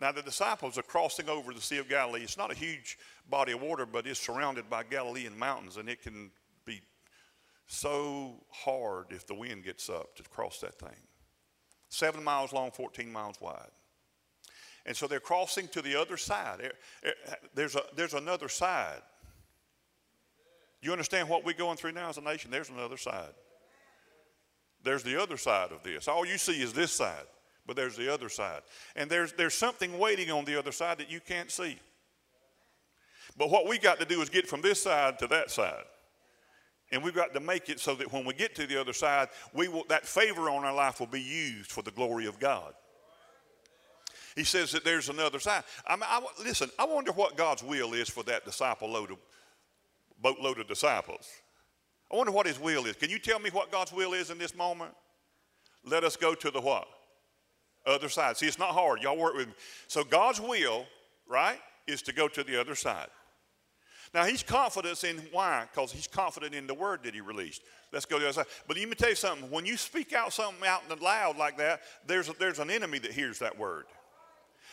[0.00, 2.20] Now, the disciples are crossing over the Sea of Galilee.
[2.22, 6.02] It's not a huge body of water, but it's surrounded by Galilean mountains, and it
[6.02, 6.30] can
[6.64, 6.80] be
[7.66, 10.96] so hard if the wind gets up to cross that thing.
[11.88, 13.70] Seven miles long, 14 miles wide.
[14.86, 16.60] And so they're crossing to the other side.
[16.62, 19.02] Eh, eh, there's, a, there's another side.
[20.80, 22.52] You understand what we're going through now as a nation?
[22.52, 23.32] There's another side.
[24.84, 26.06] There's the other side of this.
[26.06, 27.26] All you see is this side
[27.68, 28.62] but there's the other side.
[28.96, 31.78] And there's, there's something waiting on the other side that you can't see.
[33.36, 35.84] But what we got to do is get from this side to that side.
[36.90, 39.28] And we've got to make it so that when we get to the other side,
[39.52, 42.72] we will, that favor on our life will be used for the glory of God.
[44.34, 45.64] He says that there's another side.
[45.86, 49.18] I mean, I, listen, I wonder what God's will is for that disciple load of,
[50.22, 51.28] boatload of disciples.
[52.10, 52.96] I wonder what his will is.
[52.96, 54.92] Can you tell me what God's will is in this moment?
[55.84, 56.88] Let us go to the what?
[57.90, 58.36] Other side.
[58.36, 59.02] See, it's not hard.
[59.02, 59.54] Y'all work with me.
[59.86, 60.86] So God's will,
[61.28, 63.08] right, is to go to the other side.
[64.14, 65.66] Now he's confident in why?
[65.70, 67.62] Because he's confident in the word that he released.
[67.92, 68.46] Let's go to the other side.
[68.66, 69.50] But let me tell you something.
[69.50, 72.70] When you speak out something out in the loud like that, there's, a, there's an
[72.70, 73.84] enemy that hears that word.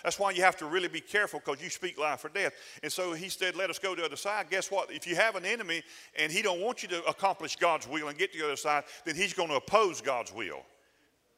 [0.04, 2.54] That's why you have to really be careful because you speak life or death.
[2.84, 4.50] And so he said, let us go to the other side.
[4.50, 4.92] Guess what?
[4.92, 5.82] If you have an enemy
[6.18, 8.84] and he don't want you to accomplish God's will and get to the other side,
[9.06, 10.62] then he's going to oppose God's will.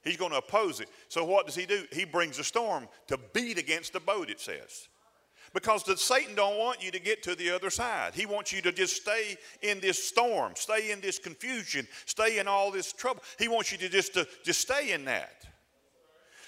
[0.08, 0.90] He's going to oppose it.
[1.10, 1.84] So what does he do?
[1.92, 4.88] He brings a storm to beat against the boat, it says.
[5.54, 8.14] Because the, Satan don't want you to get to the other side.
[8.14, 12.48] He wants you to just stay in this storm, stay in this confusion, stay in
[12.48, 13.24] all this trouble.
[13.40, 15.46] He wants you to just to just stay in that.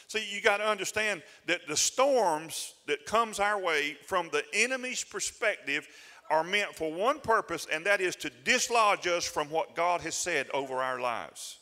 [0.07, 5.03] See, you got to understand that the storms that comes our way from the enemy's
[5.03, 5.87] perspective
[6.31, 10.15] are meant for one purpose, and that is to dislodge us from what God has
[10.15, 11.59] said over our lives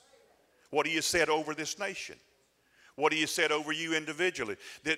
[0.70, 2.16] what he has said over this nation,
[2.96, 4.56] what he has said over you individually.
[4.84, 4.98] That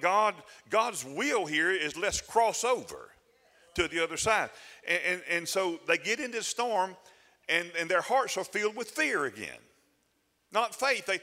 [0.00, 0.34] God,
[0.70, 3.10] God's will here is let's cross over
[3.74, 4.50] to the other side.
[4.86, 6.96] And, and, and so they get into the storm,
[7.48, 9.58] and, and their hearts are filled with fear again.
[10.52, 11.06] Not faith.
[11.06, 11.20] They,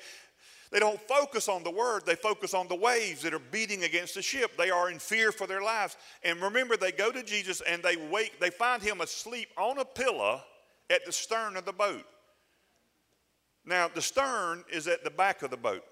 [0.71, 4.15] they don't focus on the word, they focus on the waves that are beating against
[4.15, 4.51] the ship.
[4.57, 5.97] They are in fear for their lives.
[6.23, 9.85] And remember, they go to Jesus and they wake, they find him asleep on a
[9.85, 10.41] pillow
[10.89, 12.05] at the stern of the boat.
[13.69, 15.83] Now, the stern is at the back of the boat.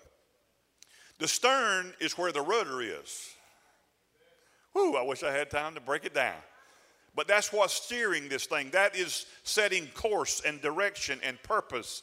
[1.19, 3.29] The stern is where the rudder is.
[4.73, 6.41] Whew, I wish I had time to break it down.
[7.15, 8.71] But that's what's steering this thing.
[8.71, 12.01] That is setting course and direction and purpose.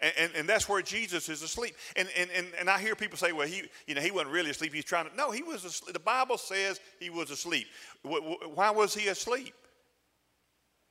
[0.00, 1.74] And, and, and, that's where Jesus is asleep.
[1.96, 4.50] And, and, and, and I hear people say, well, he, you know, he wasn't really
[4.50, 4.74] asleep.
[4.74, 5.16] He's trying to.
[5.16, 5.94] No, he was asleep.
[5.94, 7.66] The Bible says he was asleep.
[8.02, 9.54] Why was he asleep?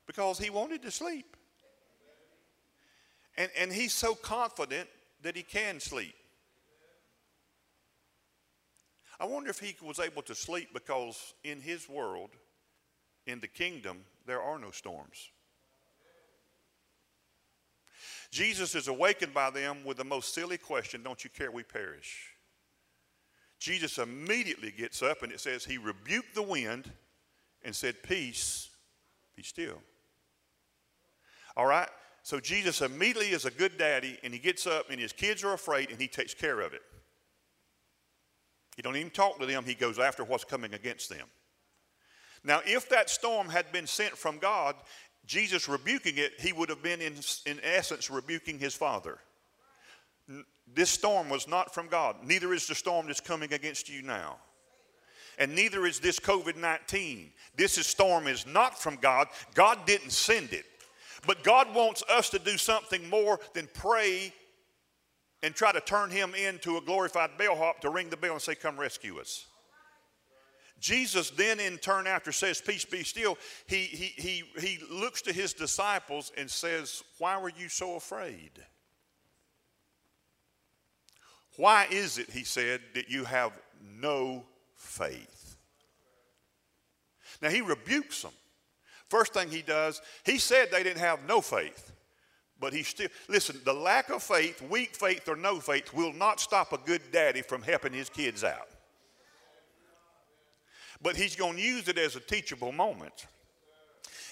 [0.08, 1.36] Because he wanted to sleep.
[3.38, 4.90] And, and he's so confident
[5.22, 6.16] that he can sleep.
[9.20, 12.32] I wonder if he was able to sleep because in his world,
[13.26, 15.30] in the kingdom, there are no storms.
[18.32, 22.32] Jesus is awakened by them with the most silly question Don't you care we perish?
[23.60, 26.92] Jesus immediately gets up and it says he rebuked the wind
[27.64, 28.70] and said, Peace,
[29.36, 29.82] be still.
[31.56, 31.88] All right?
[32.26, 35.54] So Jesus immediately is a good daddy and he gets up and his kids are
[35.54, 36.82] afraid and he takes care of it.
[38.76, 41.28] He don't even talk to them, he goes after what's coming against them.
[42.44, 44.74] Now, if that storm had been sent from God,
[45.28, 47.14] Jesus rebuking it, he would have been, in,
[47.46, 49.20] in essence, rebuking his father.
[50.74, 52.16] This storm was not from God.
[52.26, 54.38] Neither is the storm that's coming against you now.
[55.38, 57.32] And neither is this COVID 19.
[57.56, 59.28] This storm is not from God.
[59.54, 60.66] God didn't send it.
[61.28, 64.34] But God wants us to do something more than pray
[65.44, 68.56] and try to turn him into a glorified bellhop to ring the bell and say,
[68.56, 69.46] Come rescue us.
[70.80, 75.34] Jesus then, in turn, after says, Peace be still, he, he, he, he looks to
[75.34, 78.52] his disciples and says, Why were you so afraid?
[81.58, 84.44] Why is it, he said, that you have no
[84.76, 85.58] faith?
[87.42, 88.32] Now, he rebukes them.
[89.16, 91.94] First thing he does, he said they didn't have no faith.
[92.60, 96.42] But he still, listen, the lack of faith, weak faith or no faith, will not
[96.42, 98.68] stop a good daddy from helping his kids out.
[101.02, 103.28] But he's going to use it as a teachable moment.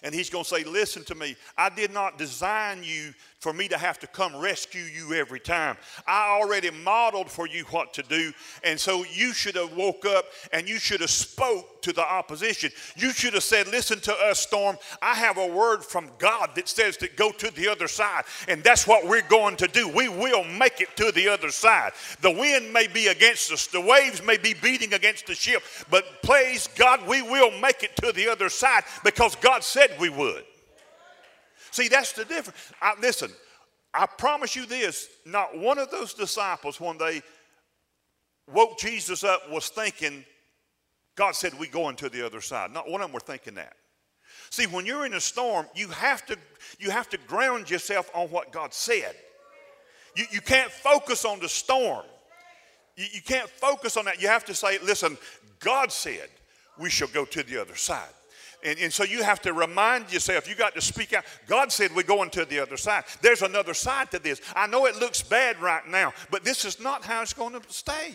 [0.03, 3.13] And he's going to say, Listen to me, I did not design you
[3.43, 5.75] for me to have to come rescue you every time.
[6.07, 8.31] I already modeled for you what to do,
[8.63, 12.71] and so you should have woke up and you should have spoke to the opposition.
[12.95, 14.79] You should have said, "Listen to us, storm.
[15.01, 18.63] I have a word from God that says to go to the other side, and
[18.63, 19.89] that's what we're going to do.
[19.89, 21.91] We will make it to the other side.
[22.21, 26.23] The wind may be against us, the waves may be beating against the ship, but
[26.23, 30.45] praise God, we will make it to the other side because God said we would."
[31.73, 32.71] See, that's the difference.
[32.79, 33.31] I, listen,
[33.95, 37.23] I promise you this not one of those disciples, when they
[38.53, 40.23] woke Jesus up, was thinking,
[41.15, 42.71] God said, we going to the other side.
[42.71, 43.73] Not one of them were thinking that.
[44.51, 46.37] See, when you're in a storm, you have to,
[46.77, 49.15] you have to ground yourself on what God said.
[50.15, 52.05] You, you can't focus on the storm.
[52.95, 54.21] You, you can't focus on that.
[54.21, 55.17] You have to say, listen,
[55.59, 56.29] God said
[56.77, 58.13] we shall go to the other side.
[58.63, 61.25] And, and so you have to remind yourself, you got to speak out.
[61.47, 63.03] God said we're going to the other side.
[63.21, 64.41] There's another side to this.
[64.55, 67.61] I know it looks bad right now, but this is not how it's going to
[67.67, 68.13] stay.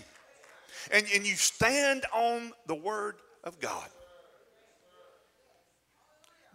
[0.90, 3.88] And, and you stand on the word of God.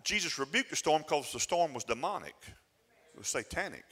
[0.03, 2.35] Jesus rebuked the storm because the storm was demonic,
[3.13, 3.85] it was satanic.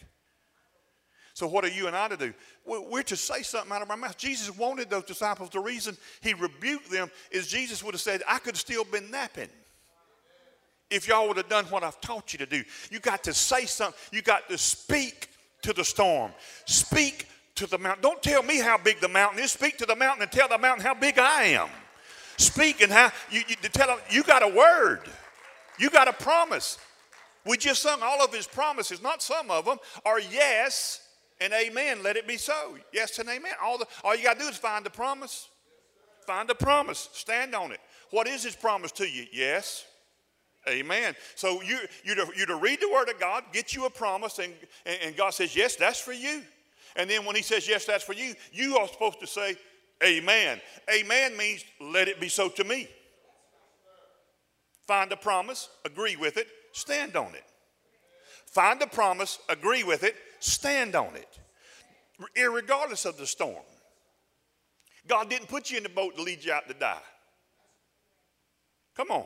[1.34, 2.34] So, what are you and I to do?
[2.66, 4.18] We're to say something out of our mouth.
[4.18, 5.49] Jesus wanted those disciples.
[5.49, 9.10] The reason he rebuked them is Jesus would have said, I could have still been
[9.10, 9.47] napping
[10.91, 12.63] if y'all would have done what I've taught you to do.
[12.91, 13.97] You got to say something.
[14.11, 15.29] You got to speak
[15.63, 16.31] to the storm.
[16.65, 18.03] Speak to the mountain.
[18.03, 19.51] Don't tell me how big the mountain is.
[19.51, 21.69] Speak to the mountain and tell the mountain how big I am.
[22.37, 25.01] Speak and how you, you tell them you got a word.
[25.79, 26.77] You got a promise.
[27.45, 31.07] We just sung all of his promises, not some of them, are yes
[31.39, 32.03] and amen.
[32.03, 32.77] Let it be so.
[32.93, 33.53] Yes and amen.
[33.63, 35.47] All, the, all you got to do is find the promise.
[36.27, 37.09] Find the promise.
[37.13, 37.79] Stand on it.
[38.11, 39.25] What is his promise to you?
[39.31, 39.85] Yes
[40.70, 41.16] Amen.
[41.36, 44.39] So you, you're, to, you're to read the Word of God, get you a promise,
[44.39, 44.53] and,
[45.03, 46.43] and God says, Yes, that's for you.
[46.95, 49.55] And then when He says, Yes, that's for you, you are supposed to say,
[50.03, 50.62] Amen.
[50.93, 52.88] Amen means, Let it be so to me.
[54.86, 57.43] Find a promise, agree with it, stand on it.
[58.45, 61.39] Find a promise, agree with it, stand on it,
[62.38, 63.64] regardless of the storm.
[65.07, 67.01] God didn't put you in the boat to lead you out to die.
[68.95, 69.26] Come on.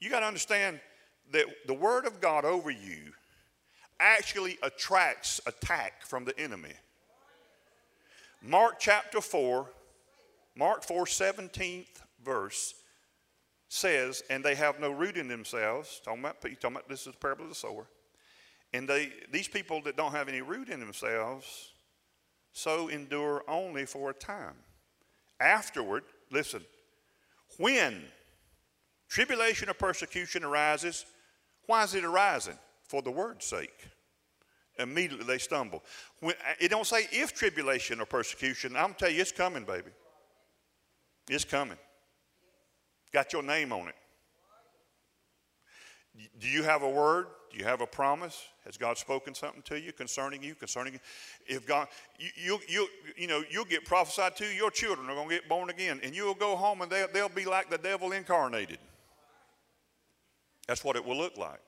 [0.00, 0.80] You got to understand
[1.32, 3.12] that the word of God over you
[4.00, 6.72] actually attracts attack from the enemy.
[8.42, 9.68] Mark chapter 4,
[10.56, 11.86] Mark 4, 17th
[12.24, 12.74] verse
[13.68, 16.00] says, and they have no root in themselves.
[16.04, 17.86] Talking about, talking about this is the parable of the sower.
[18.72, 21.72] And they, these people that don't have any root in themselves,
[22.52, 24.54] so endure only for a time.
[25.40, 26.62] Afterward, listen,
[27.58, 28.04] when
[29.08, 31.06] Tribulation or persecution arises.
[31.66, 32.58] Why is it arising?
[32.82, 33.88] For the word's sake.
[34.78, 35.82] Immediately they stumble.
[36.20, 38.76] When, it don't say if tribulation or persecution.
[38.76, 39.90] I'm tell you, it's coming, baby.
[41.28, 41.76] It's coming.
[43.12, 43.94] Got your name on it.
[46.38, 47.26] Do you have a word?
[47.50, 48.42] Do you have a promise?
[48.66, 50.54] Has God spoken something to you concerning you?
[50.54, 51.00] Concerning?
[51.46, 51.88] If God,
[52.18, 54.46] you, you, you, you know, you'll get prophesied to.
[54.46, 57.28] Your children are going to get born again, and you'll go home and they'll, they'll
[57.28, 58.78] be like the devil incarnated.
[60.68, 61.60] That's what it will look like.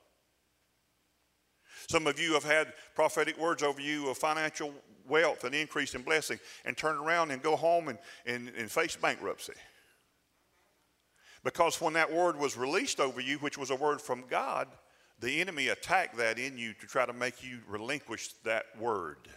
[1.88, 4.72] Some of you have had prophetic words over you of financial
[5.09, 8.94] wealth and increase in blessing and turn around and go home and, and, and face
[8.94, 9.55] bankruptcy.
[11.42, 14.68] Because when that word was released over you, which was a word from God,
[15.18, 19.28] the enemy attacked that in you to try to make you relinquish that word.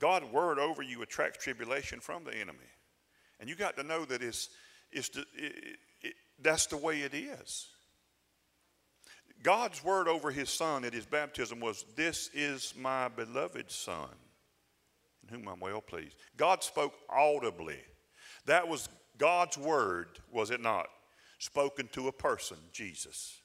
[0.00, 2.58] God's word over you attracts tribulation from the enemy.
[3.40, 4.50] And you got to know that it's,
[4.92, 5.78] it's, it,
[6.44, 7.66] that's the way it is.
[9.42, 14.08] God's word over his son at his baptism was, This is my beloved son,
[15.22, 16.16] in whom I'm well pleased.
[16.36, 17.78] God spoke audibly.
[18.46, 18.88] That was
[19.18, 20.86] God's word, was it not?
[21.38, 23.40] Spoken to a person, Jesus.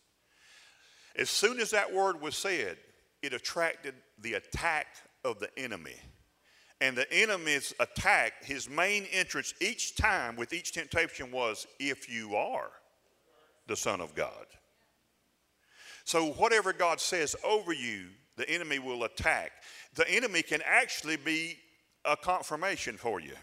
[1.18, 2.78] As soon as that word was said,
[3.22, 4.88] it attracted the attack
[5.26, 5.96] of the enemy.
[6.82, 12.36] And the enemy's attack, his main entrance each time with each temptation was, If you
[12.36, 12.72] are
[13.70, 14.46] the Son of God.
[16.04, 19.52] So, whatever God says over you, the enemy will attack.
[19.96, 21.58] The enemy can actually be
[22.04, 23.34] a confirmation for you.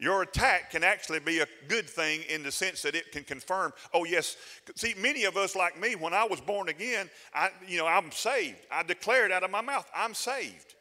[0.00, 3.72] Your attack can actually be a good thing in the sense that it can confirm,
[3.92, 4.36] oh, yes.
[4.74, 8.10] See, many of us, like me, when I was born again, I, you know, I'm
[8.10, 8.58] saved.
[8.72, 10.74] I declared out of my mouth, I'm saved.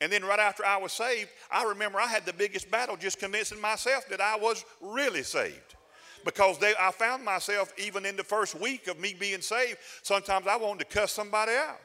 [0.00, 3.20] And then right after I was saved, I remember I had the biggest battle just
[3.20, 5.76] convincing myself that I was really saved.
[6.24, 10.46] Because they, I found myself, even in the first week of me being saved, sometimes
[10.46, 11.80] I wanted to cuss somebody out.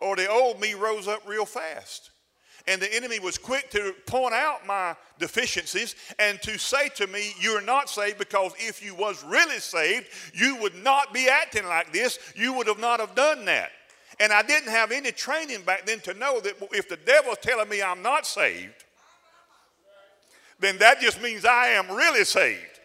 [0.00, 2.10] Or the old me rose up real fast.
[2.66, 7.32] And the enemy was quick to point out my deficiencies and to say to me
[7.40, 11.92] you're not saved because if you was really saved you would not be acting like
[11.92, 12.18] this.
[12.36, 13.70] You would have not have done that.
[14.20, 17.68] And i didn't have any training back then to know that if the devil's telling
[17.68, 18.84] me i'm not saved
[20.58, 22.77] then that just means i am really saved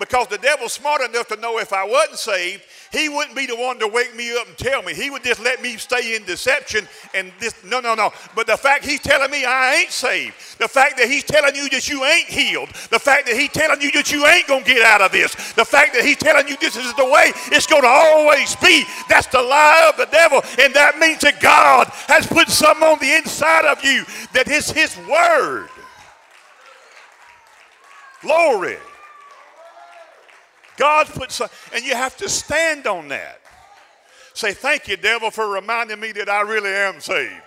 [0.00, 3.54] because the devil's smart enough to know if I wasn't saved, he wouldn't be the
[3.54, 4.94] one to wake me up and tell me.
[4.94, 7.54] He would just let me stay in deception and this.
[7.62, 8.10] No, no, no.
[8.34, 11.68] But the fact he's telling me I ain't saved, the fact that he's telling you
[11.68, 14.74] that you ain't healed, the fact that he's telling you that you ain't going to
[14.74, 17.66] get out of this, the fact that he's telling you this is the way it's
[17.66, 20.42] going to always be, that's the lie of the devil.
[20.58, 24.70] And that means that God has put something on the inside of you that is
[24.70, 25.68] his word.
[28.22, 28.78] Glory.
[30.76, 33.40] God's put some, and you have to stand on that.
[34.34, 37.42] Say, thank you, devil, for reminding me that I really am saved.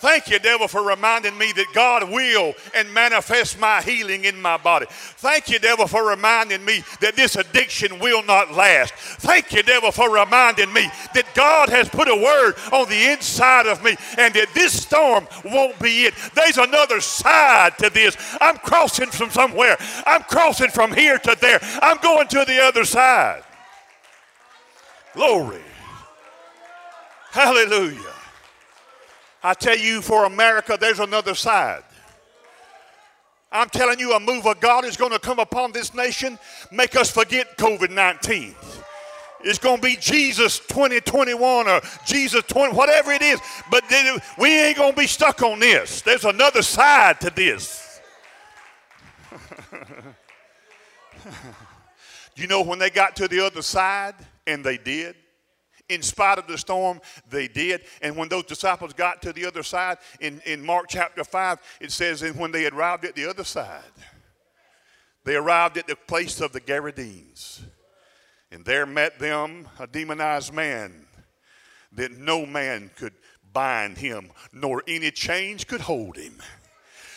[0.00, 4.56] Thank you, devil, for reminding me that God will and manifest my healing in my
[4.56, 4.86] body.
[4.88, 8.94] Thank you, devil, for reminding me that this addiction will not last.
[8.94, 13.66] Thank you, devil, for reminding me that God has put a word on the inside
[13.66, 16.14] of me and that this storm won't be it.
[16.34, 18.16] There's another side to this.
[18.40, 19.76] I'm crossing from somewhere,
[20.06, 21.58] I'm crossing from here to there.
[21.82, 23.42] I'm going to the other side.
[25.14, 25.62] Glory.
[27.30, 28.17] Hallelujah.
[29.48, 31.82] I tell you, for America, there's another side.
[33.50, 36.38] I'm telling you, a move of God is going to come upon this nation,
[36.70, 38.54] make us forget COVID 19.
[39.40, 43.40] It's going to be Jesus 2021 or Jesus 20, whatever it is.
[43.70, 43.84] But
[44.36, 46.02] we ain't going to be stuck on this.
[46.02, 48.02] There's another side to this.
[52.36, 54.14] you know, when they got to the other side,
[54.46, 55.16] and they did,
[55.88, 57.82] in spite of the storm, they did.
[58.02, 61.92] And when those disciples got to the other side, in, in Mark chapter 5, it
[61.92, 63.82] says, and when they arrived at the other side,
[65.24, 67.62] they arrived at the place of the Gadarenes.
[68.50, 71.06] And there met them a demonized man
[71.92, 73.14] that no man could
[73.52, 76.38] bind him, nor any chains could hold him.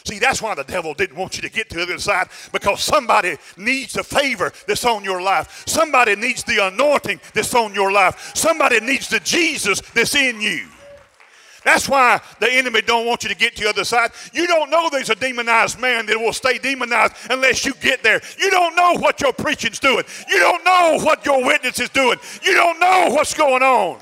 [0.03, 2.81] See, that's why the devil didn't want you to get to the other side because
[2.81, 5.63] somebody needs the favor that's on your life.
[5.67, 8.31] Somebody needs the anointing that's on your life.
[8.35, 10.67] Somebody needs the Jesus that's in you.
[11.63, 14.11] That's why the enemy don't want you to get to the other side.
[14.33, 18.19] You don't know there's a demonized man that will stay demonized unless you get there.
[18.39, 20.03] You don't know what your preaching's doing.
[20.27, 22.17] You don't know what your witness is doing.
[22.43, 23.99] You don't know what's going on.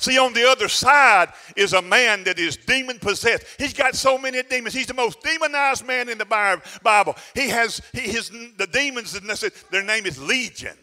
[0.00, 3.44] See, on the other side is a man that is demon possessed.
[3.58, 4.72] He's got so many demons.
[4.72, 7.16] He's the most demonized man in the Bible.
[7.34, 9.12] He has he, his the demons.
[9.70, 10.76] Their name is Legion.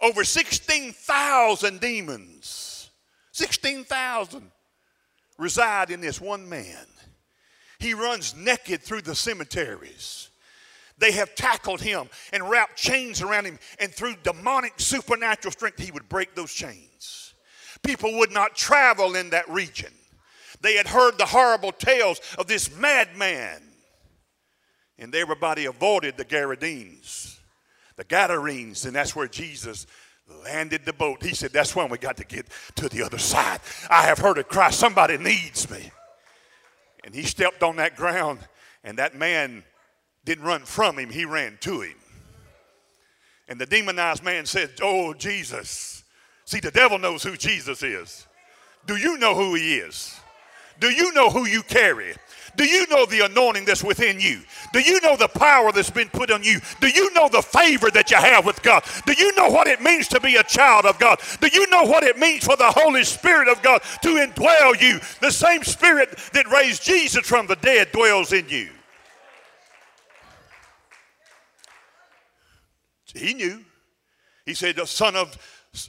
[0.00, 2.88] Over sixteen thousand demons.
[3.32, 4.50] Sixteen thousand
[5.36, 6.86] reside in this one man.
[7.78, 10.30] He runs naked through the cemeteries.
[10.96, 15.90] They have tackled him and wrapped chains around him, and through demonic supernatural strength, he
[15.90, 16.88] would break those chains
[17.82, 19.92] people would not travel in that region.
[20.60, 23.62] They had heard the horrible tales of this madman.
[24.98, 27.40] And everybody avoided the Gadarenes,
[27.96, 29.86] the Gadarenes, and that's where Jesus
[30.44, 31.22] landed the boat.
[31.22, 33.60] He said, That's when we got to get to the other side.
[33.90, 35.90] I have heard a cry, somebody needs me.
[37.04, 38.38] And he stepped on that ground,
[38.84, 39.64] and that man
[40.24, 41.96] didn't run from him, he ran to him.
[43.48, 45.91] And the demonized man said, Oh, Jesus,
[46.52, 48.26] See, the devil knows who Jesus is.
[48.84, 50.20] Do you know who he is?
[50.80, 52.12] Do you know who you carry?
[52.56, 54.42] Do you know the anointing that's within you?
[54.74, 56.60] Do you know the power that's been put on you?
[56.82, 58.84] Do you know the favor that you have with God?
[59.06, 61.22] Do you know what it means to be a child of God?
[61.40, 65.00] Do you know what it means for the Holy Spirit of God to indwell you?
[65.22, 68.68] The same Spirit that raised Jesus from the dead dwells in you.
[73.14, 73.64] He knew.
[74.44, 75.36] He said, The Son of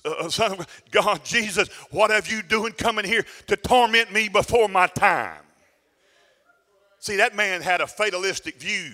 [0.06, 4.70] uh, Son of God, Jesus, what have you doing coming here to torment me before
[4.70, 5.42] my time?
[7.00, 8.94] See, that man had a fatalistic view.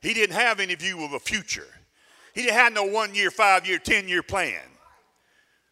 [0.00, 1.66] He didn't have any view of a future.
[2.34, 4.60] He didn't have no one year, five year, ten year plan.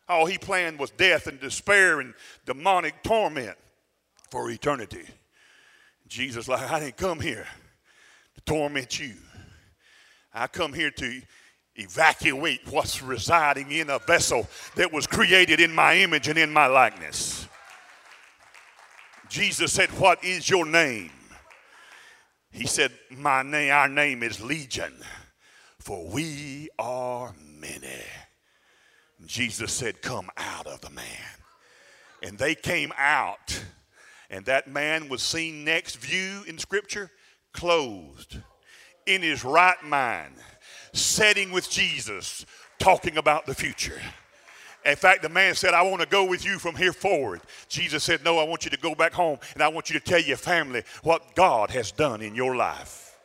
[0.09, 2.13] All he planned was death and despair and
[2.45, 3.57] demonic torment
[4.31, 5.07] for eternity.
[6.07, 7.47] Jesus, like, I didn't come here
[8.35, 9.15] to torment you.
[10.35, 11.23] I come here to
[11.77, 16.67] evacuate what's residing in a vessel that was created in my image and in my
[16.67, 17.47] likeness.
[19.29, 21.13] Jesus said, What is your name?
[22.51, 24.93] He said, My name, our name is Legion,
[25.79, 28.03] for we are many.
[29.27, 31.07] Jesus said, Come out of the man.
[32.23, 33.65] And they came out,
[34.29, 37.11] and that man was seen next view in Scripture,
[37.53, 38.41] clothed
[39.07, 40.35] in his right mind,
[40.93, 42.47] sitting with Jesus,
[42.79, 44.01] talking about the future.
[44.85, 47.43] In fact, the man said, I want to go with you from here forward.
[47.69, 50.05] Jesus said, No, I want you to go back home and I want you to
[50.05, 53.19] tell your family what God has done in your life.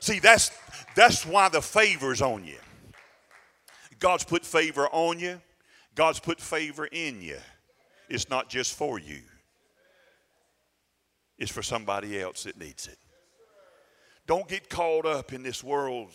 [0.00, 0.52] See, that's,
[0.94, 2.58] that's why the favor's on you.
[3.98, 5.40] God's put favor on you,
[5.96, 7.38] God's put favor in you.
[8.08, 9.20] It's not just for you,
[11.38, 12.98] it's for somebody else that needs it.
[14.28, 16.10] Don't get caught up in this world.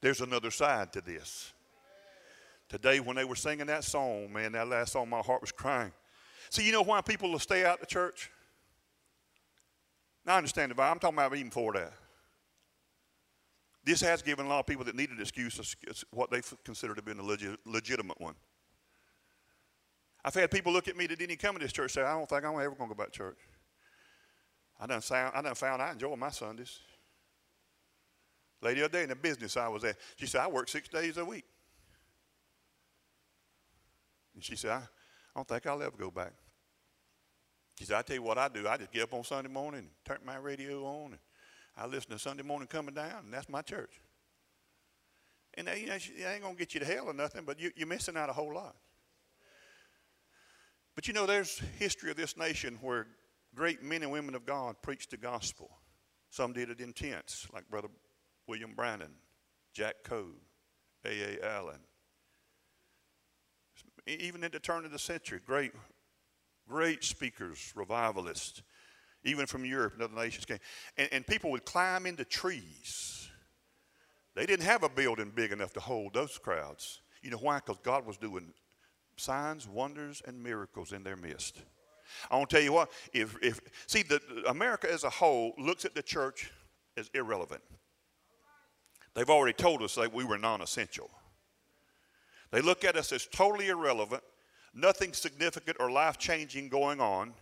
[0.00, 1.52] There's another side to this.
[2.68, 5.90] Today, when they were singing that song, man, that last song, my heart was crying.
[6.50, 8.30] See, you know why people will stay out the church?
[10.24, 11.92] Now, I understand it, I'm talking about even before that.
[13.84, 15.74] This has given a lot of people that needed an excuse
[16.10, 18.34] what they consider to be a legit, legitimate one.
[20.24, 22.28] I've had people look at me that didn't come to this church say, I don't
[22.28, 23.38] think I'm ever going to go back to church.
[24.78, 26.78] I done, sound, I done found I enjoy my Sundays.
[28.60, 31.16] Lady other day in the business I was at, she said, I work six days
[31.16, 31.44] a week.
[34.34, 34.82] And she said, I,
[35.34, 36.32] don't think I'll ever go back.
[37.78, 38.66] She said, I tell you what I do.
[38.66, 41.18] I just get up on Sunday morning and turn my radio on and
[41.76, 44.00] I listen to Sunday morning coming down, and that's my church.
[45.54, 47.60] And they, you know, it ain't going to get you to hell or nothing, but
[47.60, 48.74] you, you're missing out a whole lot.
[50.96, 53.06] But you know, there's history of this nation where
[53.54, 55.70] great men and women of God preached the gospel.
[56.30, 57.88] Some did it in tents, like Brother
[58.48, 59.12] William Branham,
[59.74, 60.32] Jack Coe,
[61.04, 61.46] A.A.
[61.46, 61.80] Allen.
[64.06, 65.72] Even at the turn of the century, great,
[66.66, 68.62] great speakers, revivalists,
[69.22, 70.58] even from Europe and other nations came.
[70.96, 73.28] And, and people would climb into trees.
[74.34, 77.02] They didn't have a building big enough to hold those crowds.
[77.22, 77.56] You know why?
[77.56, 78.54] Because God was doing
[79.16, 81.60] signs, wonders, and miracles in their midst.
[82.30, 85.84] I want to tell you what, if, if see, the, America as a whole looks
[85.84, 86.50] at the church
[86.96, 87.62] as irrelevant.
[89.14, 91.10] They've already told us that we were non essential.
[92.50, 94.22] They look at us as totally irrelevant,
[94.74, 97.34] nothing significant or life changing going on,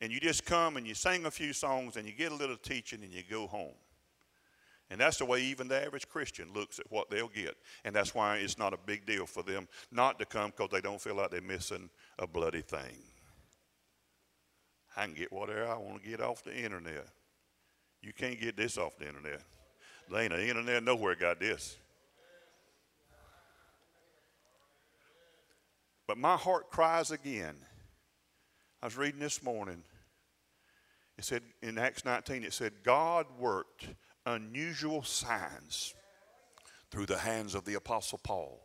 [0.00, 2.56] and you just come and you sing a few songs and you get a little
[2.56, 3.74] teaching and you go home.
[4.90, 7.56] And that's the way even the average Christian looks at what they'll get.
[7.84, 10.80] And that's why it's not a big deal for them not to come because they
[10.80, 13.02] don't feel like they're missing a bloody thing.
[14.96, 17.06] I can get whatever I want to get off the internet.
[18.02, 19.40] You can't get this off the internet.
[20.10, 21.76] There ain't an internet nowhere got this.
[26.06, 27.56] But my heart cries again.
[28.82, 29.82] I was reading this morning.
[31.16, 33.86] It said in Acts 19, it said, God worked
[34.26, 35.94] unusual signs
[36.90, 38.60] through the hands of the Apostle Paul.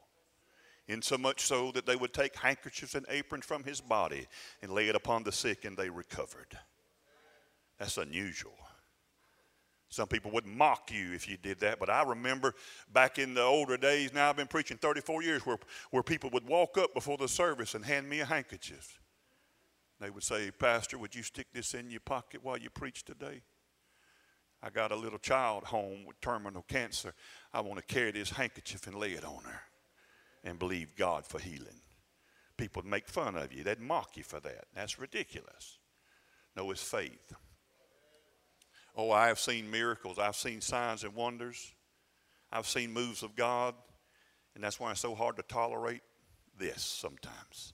[0.88, 4.28] Insomuch so that they would take handkerchiefs and aprons from his body
[4.62, 6.58] and lay it upon the sick, and they recovered.
[7.78, 8.58] That's unusual.
[9.90, 12.54] Some people would mock you if you did that, but I remember
[12.94, 15.58] back in the older days, now I've been preaching 34 years, where,
[15.90, 19.00] where people would walk up before the service and hand me a handkerchief.
[20.00, 23.42] They would say, Pastor, would you stick this in your pocket while you preach today?
[24.62, 27.14] I got a little child home with terminal cancer.
[27.52, 29.62] I want to carry this handkerchief and lay it on her
[30.44, 31.82] and believe God for healing.
[32.58, 34.66] People would make fun of you, they'd mock you for that.
[34.76, 35.80] That's ridiculous.
[36.56, 37.34] No, it's faith.
[39.02, 40.20] Oh, I have seen miracles.
[40.20, 41.74] I've seen signs and wonders.
[42.52, 43.74] I've seen moves of God.
[44.56, 46.02] And that's why it's so hard to tolerate
[46.58, 47.72] this sometimes.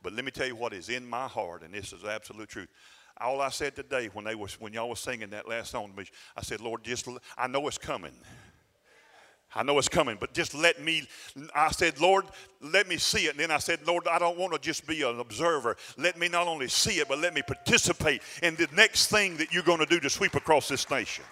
[0.00, 2.68] But let me tell you what is in my heart, and this is absolute truth.
[3.20, 5.96] All I said today when they was when y'all was singing that last song to
[5.96, 8.14] me, I said, Lord, just I know it's coming.
[9.54, 11.06] I know it's coming, but just let me.
[11.54, 12.24] I said, Lord,
[12.60, 13.30] let me see it.
[13.30, 15.76] And then I said, Lord, I don't want to just be an observer.
[15.96, 19.52] Let me not only see it, but let me participate in the next thing that
[19.52, 21.24] you're going to do to sweep across this nation.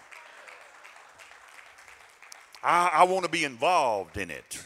[2.63, 4.63] I, I want to be involved in it.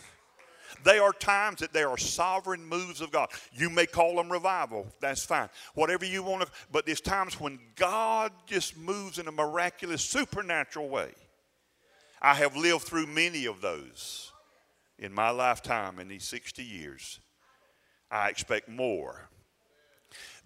[0.85, 3.31] There are times that there are sovereign moves of God.
[3.53, 4.87] You may call them revival.
[5.01, 5.49] That's fine.
[5.75, 10.89] Whatever you want to, but there's times when God just moves in a miraculous, supernatural
[10.89, 11.11] way.
[12.21, 14.33] I have lived through many of those
[14.99, 17.21] in my lifetime in these 60 years.
[18.11, 19.29] I expect more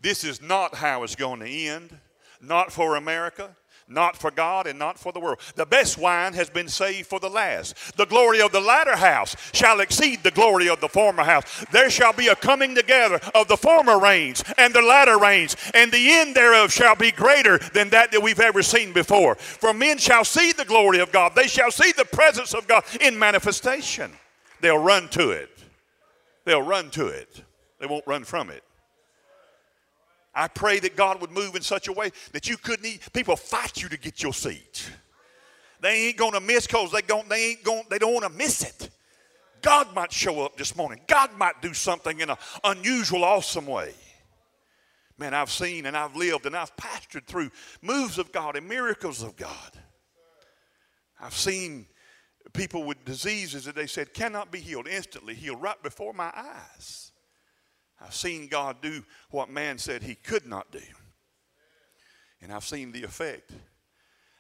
[0.01, 1.99] This is not how it's going to end,
[2.41, 3.55] not for America,
[3.91, 5.41] not for God and not for the world.
[5.57, 7.97] The best wine has been saved for the last.
[7.97, 11.65] The glory of the latter house shall exceed the glory of the former house.
[11.73, 15.91] There shall be a coming together of the former rains and the latter rains, and
[15.91, 19.35] the end thereof shall be greater than that that we've ever seen before.
[19.35, 22.85] For men shall see the glory of God, they shall see the presence of God
[23.01, 24.13] in manifestation.
[24.61, 25.51] They'll run to it.
[26.45, 27.43] They'll run to it.
[27.79, 28.63] They won't run from it.
[30.35, 33.13] I pray that God would move in such a way that you couldn't eat.
[33.13, 34.91] People fight you to get your seat.
[35.81, 38.91] They ain't gonna miss because they they ain't going they don't want to miss it.
[39.63, 41.01] God might show up this morning.
[41.07, 43.95] God might do something in an unusual, awesome way.
[45.19, 47.51] Man, I've seen and I've lived and I've pastored through
[47.83, 49.73] moves of God and miracles of God.
[51.21, 51.87] I've seen
[52.55, 57.10] people with diseases that they said cannot be healed, instantly healed right before my eyes.
[58.01, 60.81] I've seen God do what man said he could not do.
[62.41, 63.51] And I've seen the effect.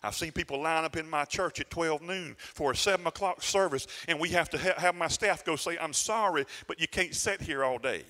[0.03, 3.43] I've seen people line up in my church at 12 noon for a 7 o'clock
[3.43, 6.89] service, and we have to ha- have my staff go say, I'm sorry, but you
[6.89, 8.05] can't sit here all day.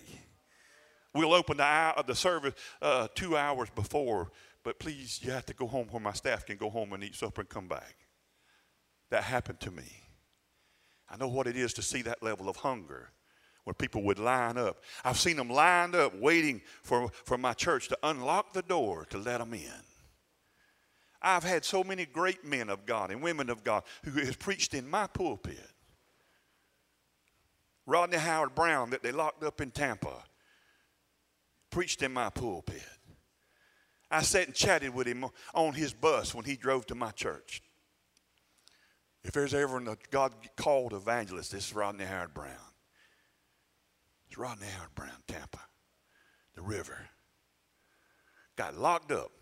[1.12, 4.30] We'll open the, hour, the service uh, two hours before,
[4.62, 7.16] but please, you have to go home where my staff can go home and eat
[7.16, 7.96] supper and come back.
[9.10, 9.90] That happened to me.
[11.08, 13.10] I know what it is to see that level of hunger
[13.64, 14.82] where people would line up.
[15.04, 19.18] I've seen them lined up waiting for, for my church to unlock the door to
[19.18, 19.82] let them in.
[21.22, 24.72] I've had so many great men of God and women of God who has preached
[24.72, 25.70] in my pulpit.
[27.86, 30.24] Rodney Howard-Browne that they locked up in Tampa,
[31.70, 32.82] preached in my pulpit.
[34.10, 37.62] I sat and chatted with him on his bus when he drove to my church.
[39.22, 42.69] If there's ever a God called evangelist, this is Rodney Howard-Browne.
[44.30, 45.58] It's Rodney Howard-Browne, Tampa,
[46.54, 46.96] the river.
[48.54, 49.32] Got locked up.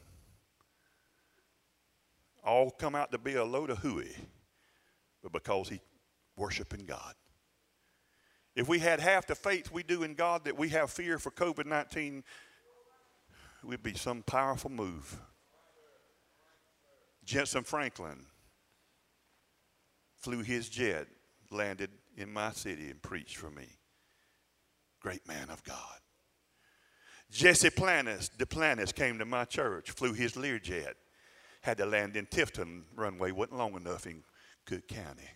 [2.42, 4.16] All come out to be a load of hooey,
[5.22, 5.82] but because he
[6.38, 7.12] worshiping God.
[8.56, 11.32] If we had half the faith we do in God that we have fear for
[11.32, 12.24] COVID 19,
[13.62, 15.20] it would be some powerful move.
[17.26, 18.24] Jentezen Franklin
[20.16, 21.08] flew his jet,
[21.50, 23.66] landed in my city, and preached for me
[25.00, 25.98] great man of God.
[27.30, 30.94] Jesse Planis, Duplantis came to my church, flew his Learjet,
[31.60, 32.84] had to land in Tifton.
[32.96, 34.22] Runway wasn't long enough in
[34.64, 35.28] Cook County.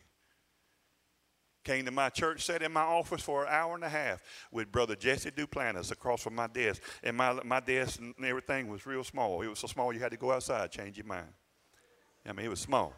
[1.65, 4.73] Came to my church, sat in my office for an hour and a half with
[4.73, 6.83] Brother Jesse Duplantis across from my desk.
[7.05, 9.43] And my, my desk and everything was real small.
[9.43, 11.29] It was so small you had to go outside, change your mind.
[12.27, 12.95] I mean, it was small.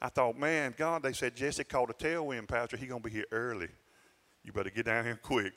[0.00, 2.76] I thought, man, God, they said Jesse called a tailwind pastor.
[2.76, 3.68] He going to be here early.
[4.48, 5.52] You better get down here quick.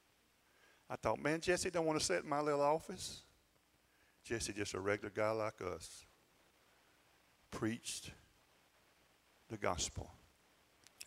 [0.88, 3.20] I thought, man, Jesse don't want to sit in my little office.
[4.24, 6.06] Jesse just a regular guy like us.
[7.50, 8.12] Preached
[9.50, 10.10] the gospel.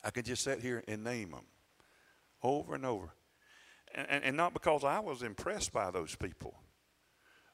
[0.04, 1.48] I could just sit here and name them
[2.44, 3.10] over and over.
[3.96, 6.60] And, and, and, not because I was impressed by those people,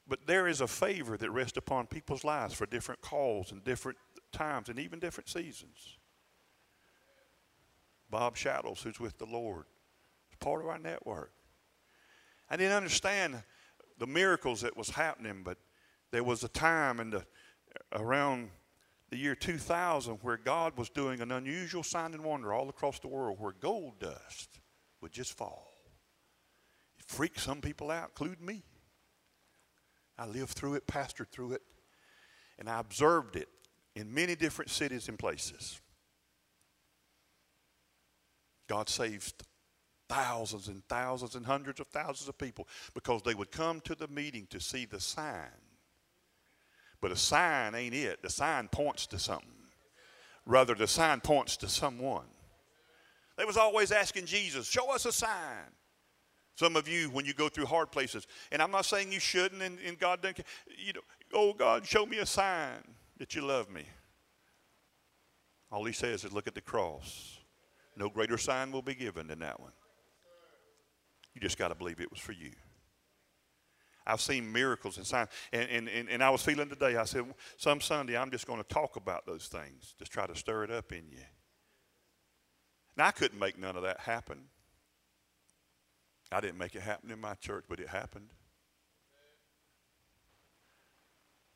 [0.06, 3.96] but there is a favor that rests upon people's lives for different calls and different
[4.32, 5.96] times and even different seasons.
[8.10, 9.64] Bob Shattles, who's with the Lord.
[10.28, 11.32] It's part of our network.
[12.48, 13.42] I didn't understand
[13.98, 15.58] the miracles that was happening, but
[16.12, 17.24] there was a time in the
[17.92, 18.50] around
[19.10, 23.08] the year 2000 where God was doing an unusual sign and wonder all across the
[23.08, 24.60] world where gold dust
[25.00, 25.68] would just fall.
[26.98, 28.64] It freaked some people out, including me.
[30.18, 31.62] I lived through it, pastored through it,
[32.58, 33.48] and I observed it
[33.94, 35.80] in many different cities and places.
[38.68, 39.44] God saved
[40.08, 44.08] thousands and thousands and hundreds of thousands of people because they would come to the
[44.08, 45.50] meeting to see the sign.
[47.00, 48.22] But a sign ain't it.
[48.22, 49.50] The sign points to something.
[50.46, 52.26] Rather, the sign points to someone.
[53.36, 55.70] They was always asking Jesus, show us a sign.
[56.54, 59.60] Some of you, when you go through hard places, and I'm not saying you shouldn't,
[59.60, 60.40] and, and God doesn't,
[60.78, 61.02] you know,
[61.34, 62.78] oh God, show me a sign
[63.18, 63.84] that you love me.
[65.70, 67.35] All he says is look at the cross.
[67.96, 69.72] No greater sign will be given than that one.
[71.34, 72.52] You just got to believe it was for you.
[74.06, 75.30] I've seen miracles and signs.
[75.52, 77.24] And, and, and, I was feeling today, I said,
[77.56, 80.70] some Sunday I'm just going to talk about those things, just try to stir it
[80.70, 81.24] up in you.
[82.96, 84.44] Now, I couldn't make none of that happen.
[86.30, 88.30] I didn't make it happen in my church, but it happened.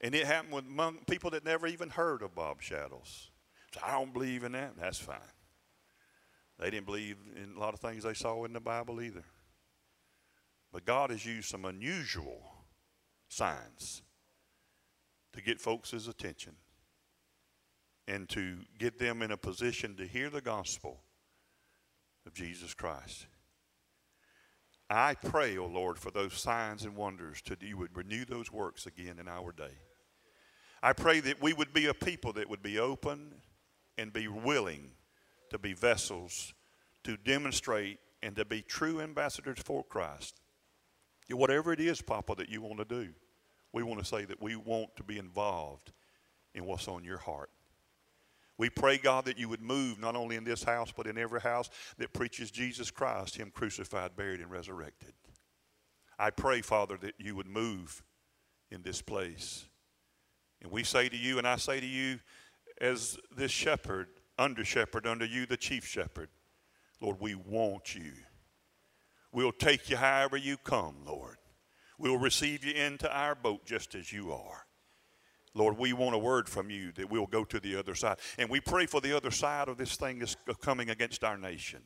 [0.01, 3.30] And it happened with among people that never even heard of Bob Shattles.
[3.72, 4.72] So I don't believe in that.
[4.78, 5.16] That's fine.
[6.61, 9.24] They didn't believe in a lot of things they saw in the Bible either.
[10.72, 12.42] But God has used some unusual
[13.28, 14.02] signs
[15.32, 16.56] to get folks' attention
[18.06, 21.00] and to get them in a position to hear the gospel
[22.26, 23.26] of Jesus Christ.
[24.90, 28.52] I pray, O oh Lord, for those signs and wonders to you would renew those
[28.52, 29.78] works again in our day.
[30.82, 33.34] I pray that we would be a people that would be open
[33.96, 34.90] and be willing
[35.51, 36.55] to be vessels
[37.05, 40.40] to demonstrate and to be true ambassadors for Christ.
[41.30, 43.11] Whatever it is, Papa, that you want to do,
[43.72, 45.92] we want to say that we want to be involved
[46.55, 47.51] in what's on your heart.
[48.59, 51.40] We pray, God, that you would move not only in this house, but in every
[51.40, 55.14] house that preaches Jesus Christ, Him crucified, buried, and resurrected.
[56.18, 58.03] I pray, Father, that you would move
[58.70, 59.66] in this place.
[60.61, 62.18] And we say to you, and I say to you,
[62.80, 64.09] as this shepherd,
[64.41, 66.30] under shepherd, under you, the chief shepherd,
[67.01, 68.12] Lord, we want you.
[69.32, 71.36] We'll take you however you come, Lord.
[71.99, 74.64] We'll receive you into our boat just as you are.
[75.53, 78.18] Lord, we want a word from you that we'll go to the other side.
[78.38, 81.82] And we pray for the other side of this thing that's coming against our nation.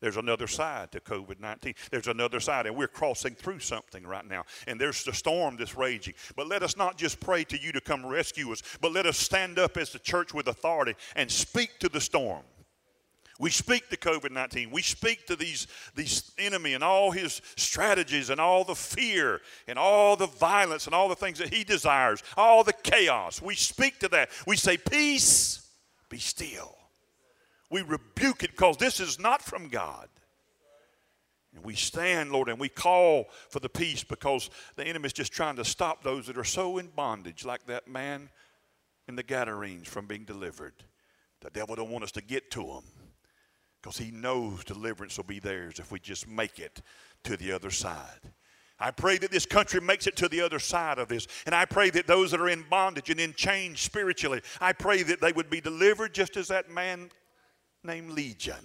[0.00, 1.74] There's another side to COVID 19.
[1.90, 4.44] There's another side, and we're crossing through something right now.
[4.66, 6.14] And there's the storm that's raging.
[6.36, 9.16] But let us not just pray to you to come rescue us, but let us
[9.16, 12.42] stand up as the church with authority and speak to the storm.
[13.38, 14.70] We speak to COVID 19.
[14.70, 19.78] We speak to these, these enemy and all his strategies and all the fear and
[19.78, 23.42] all the violence and all the things that he desires, all the chaos.
[23.42, 24.30] We speak to that.
[24.46, 25.68] We say, Peace,
[26.08, 26.76] be still.
[27.70, 30.08] We rebuke it because this is not from God.
[31.54, 35.32] And we stand, Lord, and we call for the peace because the enemy is just
[35.32, 38.28] trying to stop those that are so in bondage, like that man
[39.08, 40.74] in the Gadarenes, from being delivered.
[41.40, 42.84] The devil don't want us to get to them
[43.80, 46.82] because he knows deliverance will be theirs if we just make it
[47.24, 48.32] to the other side.
[48.78, 51.26] I pray that this country makes it to the other side of this.
[51.46, 55.02] And I pray that those that are in bondage and in chains spiritually, I pray
[55.04, 57.10] that they would be delivered just as that man
[57.86, 58.64] named Legion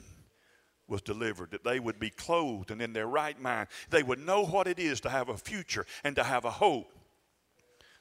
[0.87, 3.69] was delivered, that they would be clothed and in their right mind.
[3.89, 6.91] They would know what it is to have a future and to have a hope.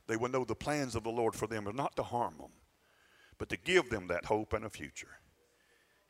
[0.09, 2.51] They would know the plans of the Lord for them are not to harm them,
[3.39, 5.21] but to give them that hope and a future.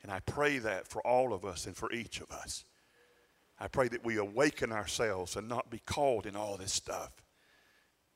[0.01, 2.65] And I pray that for all of us and for each of us.
[3.59, 7.11] I pray that we awaken ourselves and not be caught in all this stuff.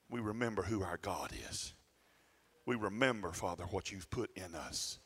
[0.09, 1.75] We remember who our God is.
[2.65, 4.97] We remember, Father, what you've put in us.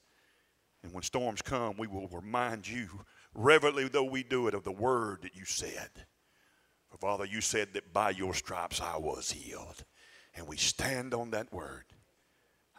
[0.83, 2.87] And when storms come, we will remind you,
[3.33, 5.89] reverently though we do it, of the word that you said.
[6.89, 9.83] For Father, you said that by your stripes I was healed.
[10.35, 11.85] And we stand on that word.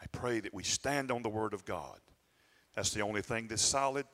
[0.01, 2.01] I pray that we stand on the word of God
[2.75, 4.07] that's the only thing that's solid.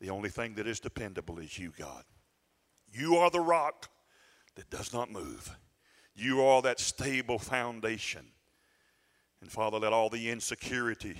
[0.00, 2.04] The only thing that is dependable is you, God.
[2.92, 3.90] You are the rock
[4.54, 5.56] that does not move.
[6.14, 8.26] You are that stable foundation.
[9.40, 11.16] And Father, let all the insecurity,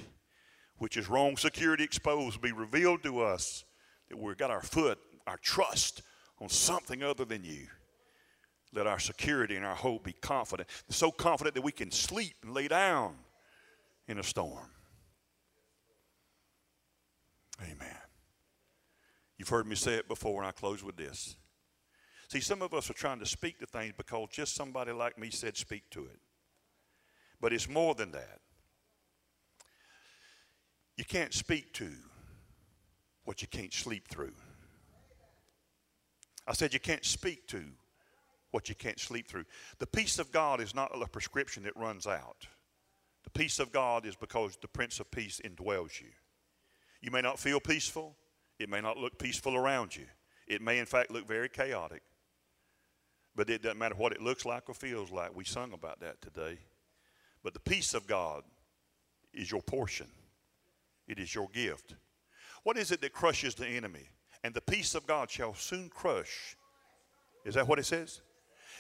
[0.80, 3.64] which is wrong security exposed, be revealed to us
[4.08, 6.02] that we've got our foot, our trust
[6.40, 7.66] on something other than you.
[8.72, 12.54] Let our security and our hope be confident, so confident that we can sleep and
[12.54, 13.14] lay down
[14.08, 14.70] in a storm.
[17.62, 17.96] Amen.
[19.36, 21.36] You've heard me say it before, and I close with this.
[22.28, 25.28] See, some of us are trying to speak to things because just somebody like me
[25.28, 26.20] said, speak to it.
[27.38, 28.38] But it's more than that.
[31.00, 31.88] You can't speak to
[33.24, 34.34] what you can't sleep through.
[36.46, 37.62] I said you can't speak to
[38.50, 39.46] what you can't sleep through.
[39.78, 42.46] The peace of God is not a prescription that runs out.
[43.24, 46.08] The peace of God is because the Prince of Peace indwells you.
[47.00, 48.14] You may not feel peaceful.
[48.58, 50.04] It may not look peaceful around you.
[50.46, 52.02] It may, in fact, look very chaotic.
[53.34, 55.34] But it doesn't matter what it looks like or feels like.
[55.34, 56.58] We sung about that today.
[57.42, 58.42] But the peace of God
[59.32, 60.08] is your portion,
[61.08, 61.94] it is your gift.
[62.62, 64.08] What is it that crushes the enemy?
[64.42, 66.56] And the peace of God shall soon crush.
[67.44, 68.20] Is that what it says?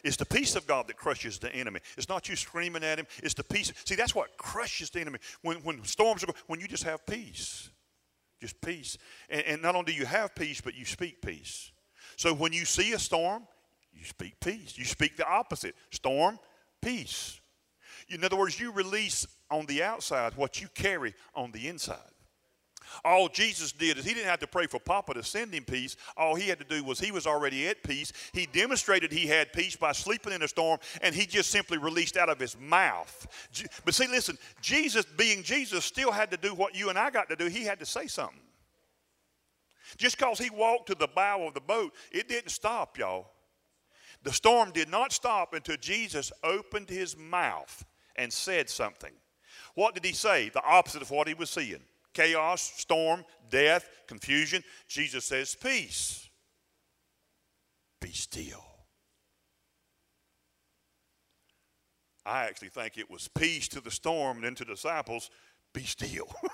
[0.02, 1.80] It's the peace of God that crushes the enemy.
[1.98, 3.06] It's not you screaming at him.
[3.22, 3.72] It's the peace.
[3.84, 5.18] See, that's what crushes the enemy.
[5.42, 7.70] When, when storms are going, when you just have peace
[8.40, 8.98] just peace.
[9.28, 11.70] And, and not only do you have peace, but you speak peace.
[12.16, 13.46] So when you see a storm,
[13.92, 14.76] you speak peace.
[14.76, 16.38] You speak the opposite storm,
[16.80, 17.39] peace.
[18.10, 21.98] In other words, you release on the outside what you carry on the inside.
[23.04, 25.96] All Jesus did is he didn't have to pray for Papa to send him peace.
[26.16, 28.12] All he had to do was he was already at peace.
[28.32, 32.16] He demonstrated he had peace by sleeping in a storm, and he just simply released
[32.16, 33.26] out of his mouth.
[33.84, 37.28] But see, listen, Jesus, being Jesus, still had to do what you and I got
[37.28, 37.46] to do.
[37.46, 38.40] He had to say something.
[39.96, 43.30] Just because he walked to the bow of the boat, it didn't stop, y'all.
[44.22, 47.84] The storm did not stop until Jesus opened his mouth
[48.20, 49.12] and said something.
[49.74, 50.50] What did he say?
[50.50, 51.80] The opposite of what he was seeing
[52.12, 54.62] chaos, storm, death, confusion.
[54.86, 56.28] Jesus says, Peace.
[58.00, 58.64] Be still.
[62.26, 65.30] I actually think it was peace to the storm and then to disciples,
[65.72, 66.28] be still.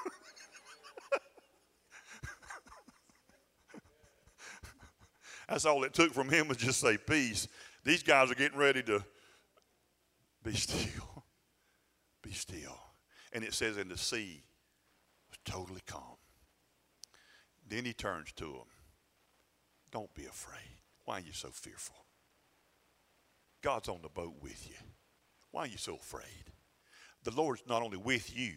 [5.48, 7.48] That's all it took from him was just say peace.
[7.84, 9.04] These guys are getting ready to
[10.42, 11.15] be still.
[12.26, 12.76] Be still.
[13.32, 14.42] And it says, in the sea
[15.30, 16.16] was totally calm.
[17.68, 18.70] Then he turns to them.
[19.92, 20.80] Don't be afraid.
[21.04, 21.94] Why are you so fearful?
[23.62, 24.74] God's on the boat with you.
[25.52, 26.50] Why are you so afraid?
[27.22, 28.54] The Lord's not only with you,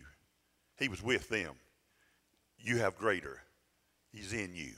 [0.79, 1.53] He was with them.
[2.57, 3.39] You have greater.
[4.11, 4.71] He's in you.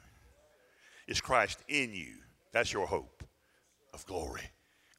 [1.08, 2.16] It's Christ in you.
[2.52, 3.24] That's your hope
[3.94, 4.50] of glory.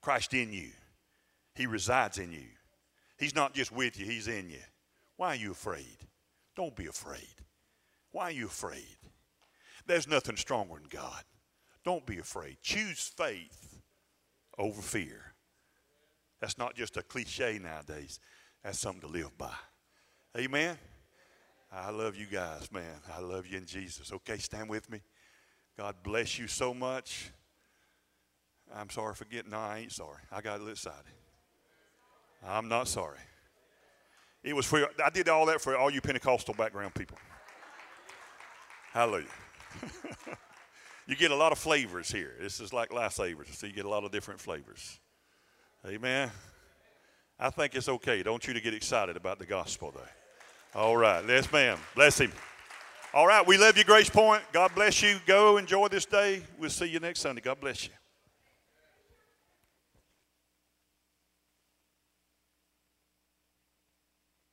[0.00, 0.70] Christ in you.
[1.54, 2.48] He resides in you.
[3.22, 4.58] He's not just with you, He's in you.
[5.16, 6.08] Why are you afraid?
[6.56, 7.36] Don't be afraid.
[8.10, 8.96] Why are you afraid?
[9.86, 11.22] There's nothing stronger than God.
[11.84, 12.56] Don't be afraid.
[12.62, 13.80] Choose faith
[14.58, 15.34] over fear.
[16.40, 18.18] That's not just a cliche nowadays,
[18.64, 19.54] that's something to live by.
[20.36, 20.76] Amen.
[21.70, 22.98] I love you guys, man.
[23.16, 24.12] I love you in Jesus.
[24.12, 25.00] Okay, stand with me.
[25.78, 27.30] God bless you so much.
[28.74, 30.18] I'm sorry for getting, no, I ain't sorry.
[30.32, 31.12] I got a little excited.
[32.46, 33.18] I'm not sorry.
[34.42, 37.16] It was for, I did all that for all you Pentecostal background people.
[38.92, 39.26] Hallelujah.
[41.06, 42.34] you get a lot of flavors here.
[42.40, 44.98] This is like lifesavers, so you get a lot of different flavors.
[45.86, 46.30] Amen.
[47.38, 48.22] I think it's okay.
[48.22, 50.80] Don't you to get excited about the gospel, though.
[50.80, 51.24] All right.
[51.26, 51.78] Yes, ma'am.
[51.94, 52.32] Bless him.
[53.14, 54.42] All right, we love you, Grace Point.
[54.52, 55.18] God bless you.
[55.26, 56.42] Go enjoy this day.
[56.58, 57.42] We'll see you next Sunday.
[57.42, 57.92] God bless you.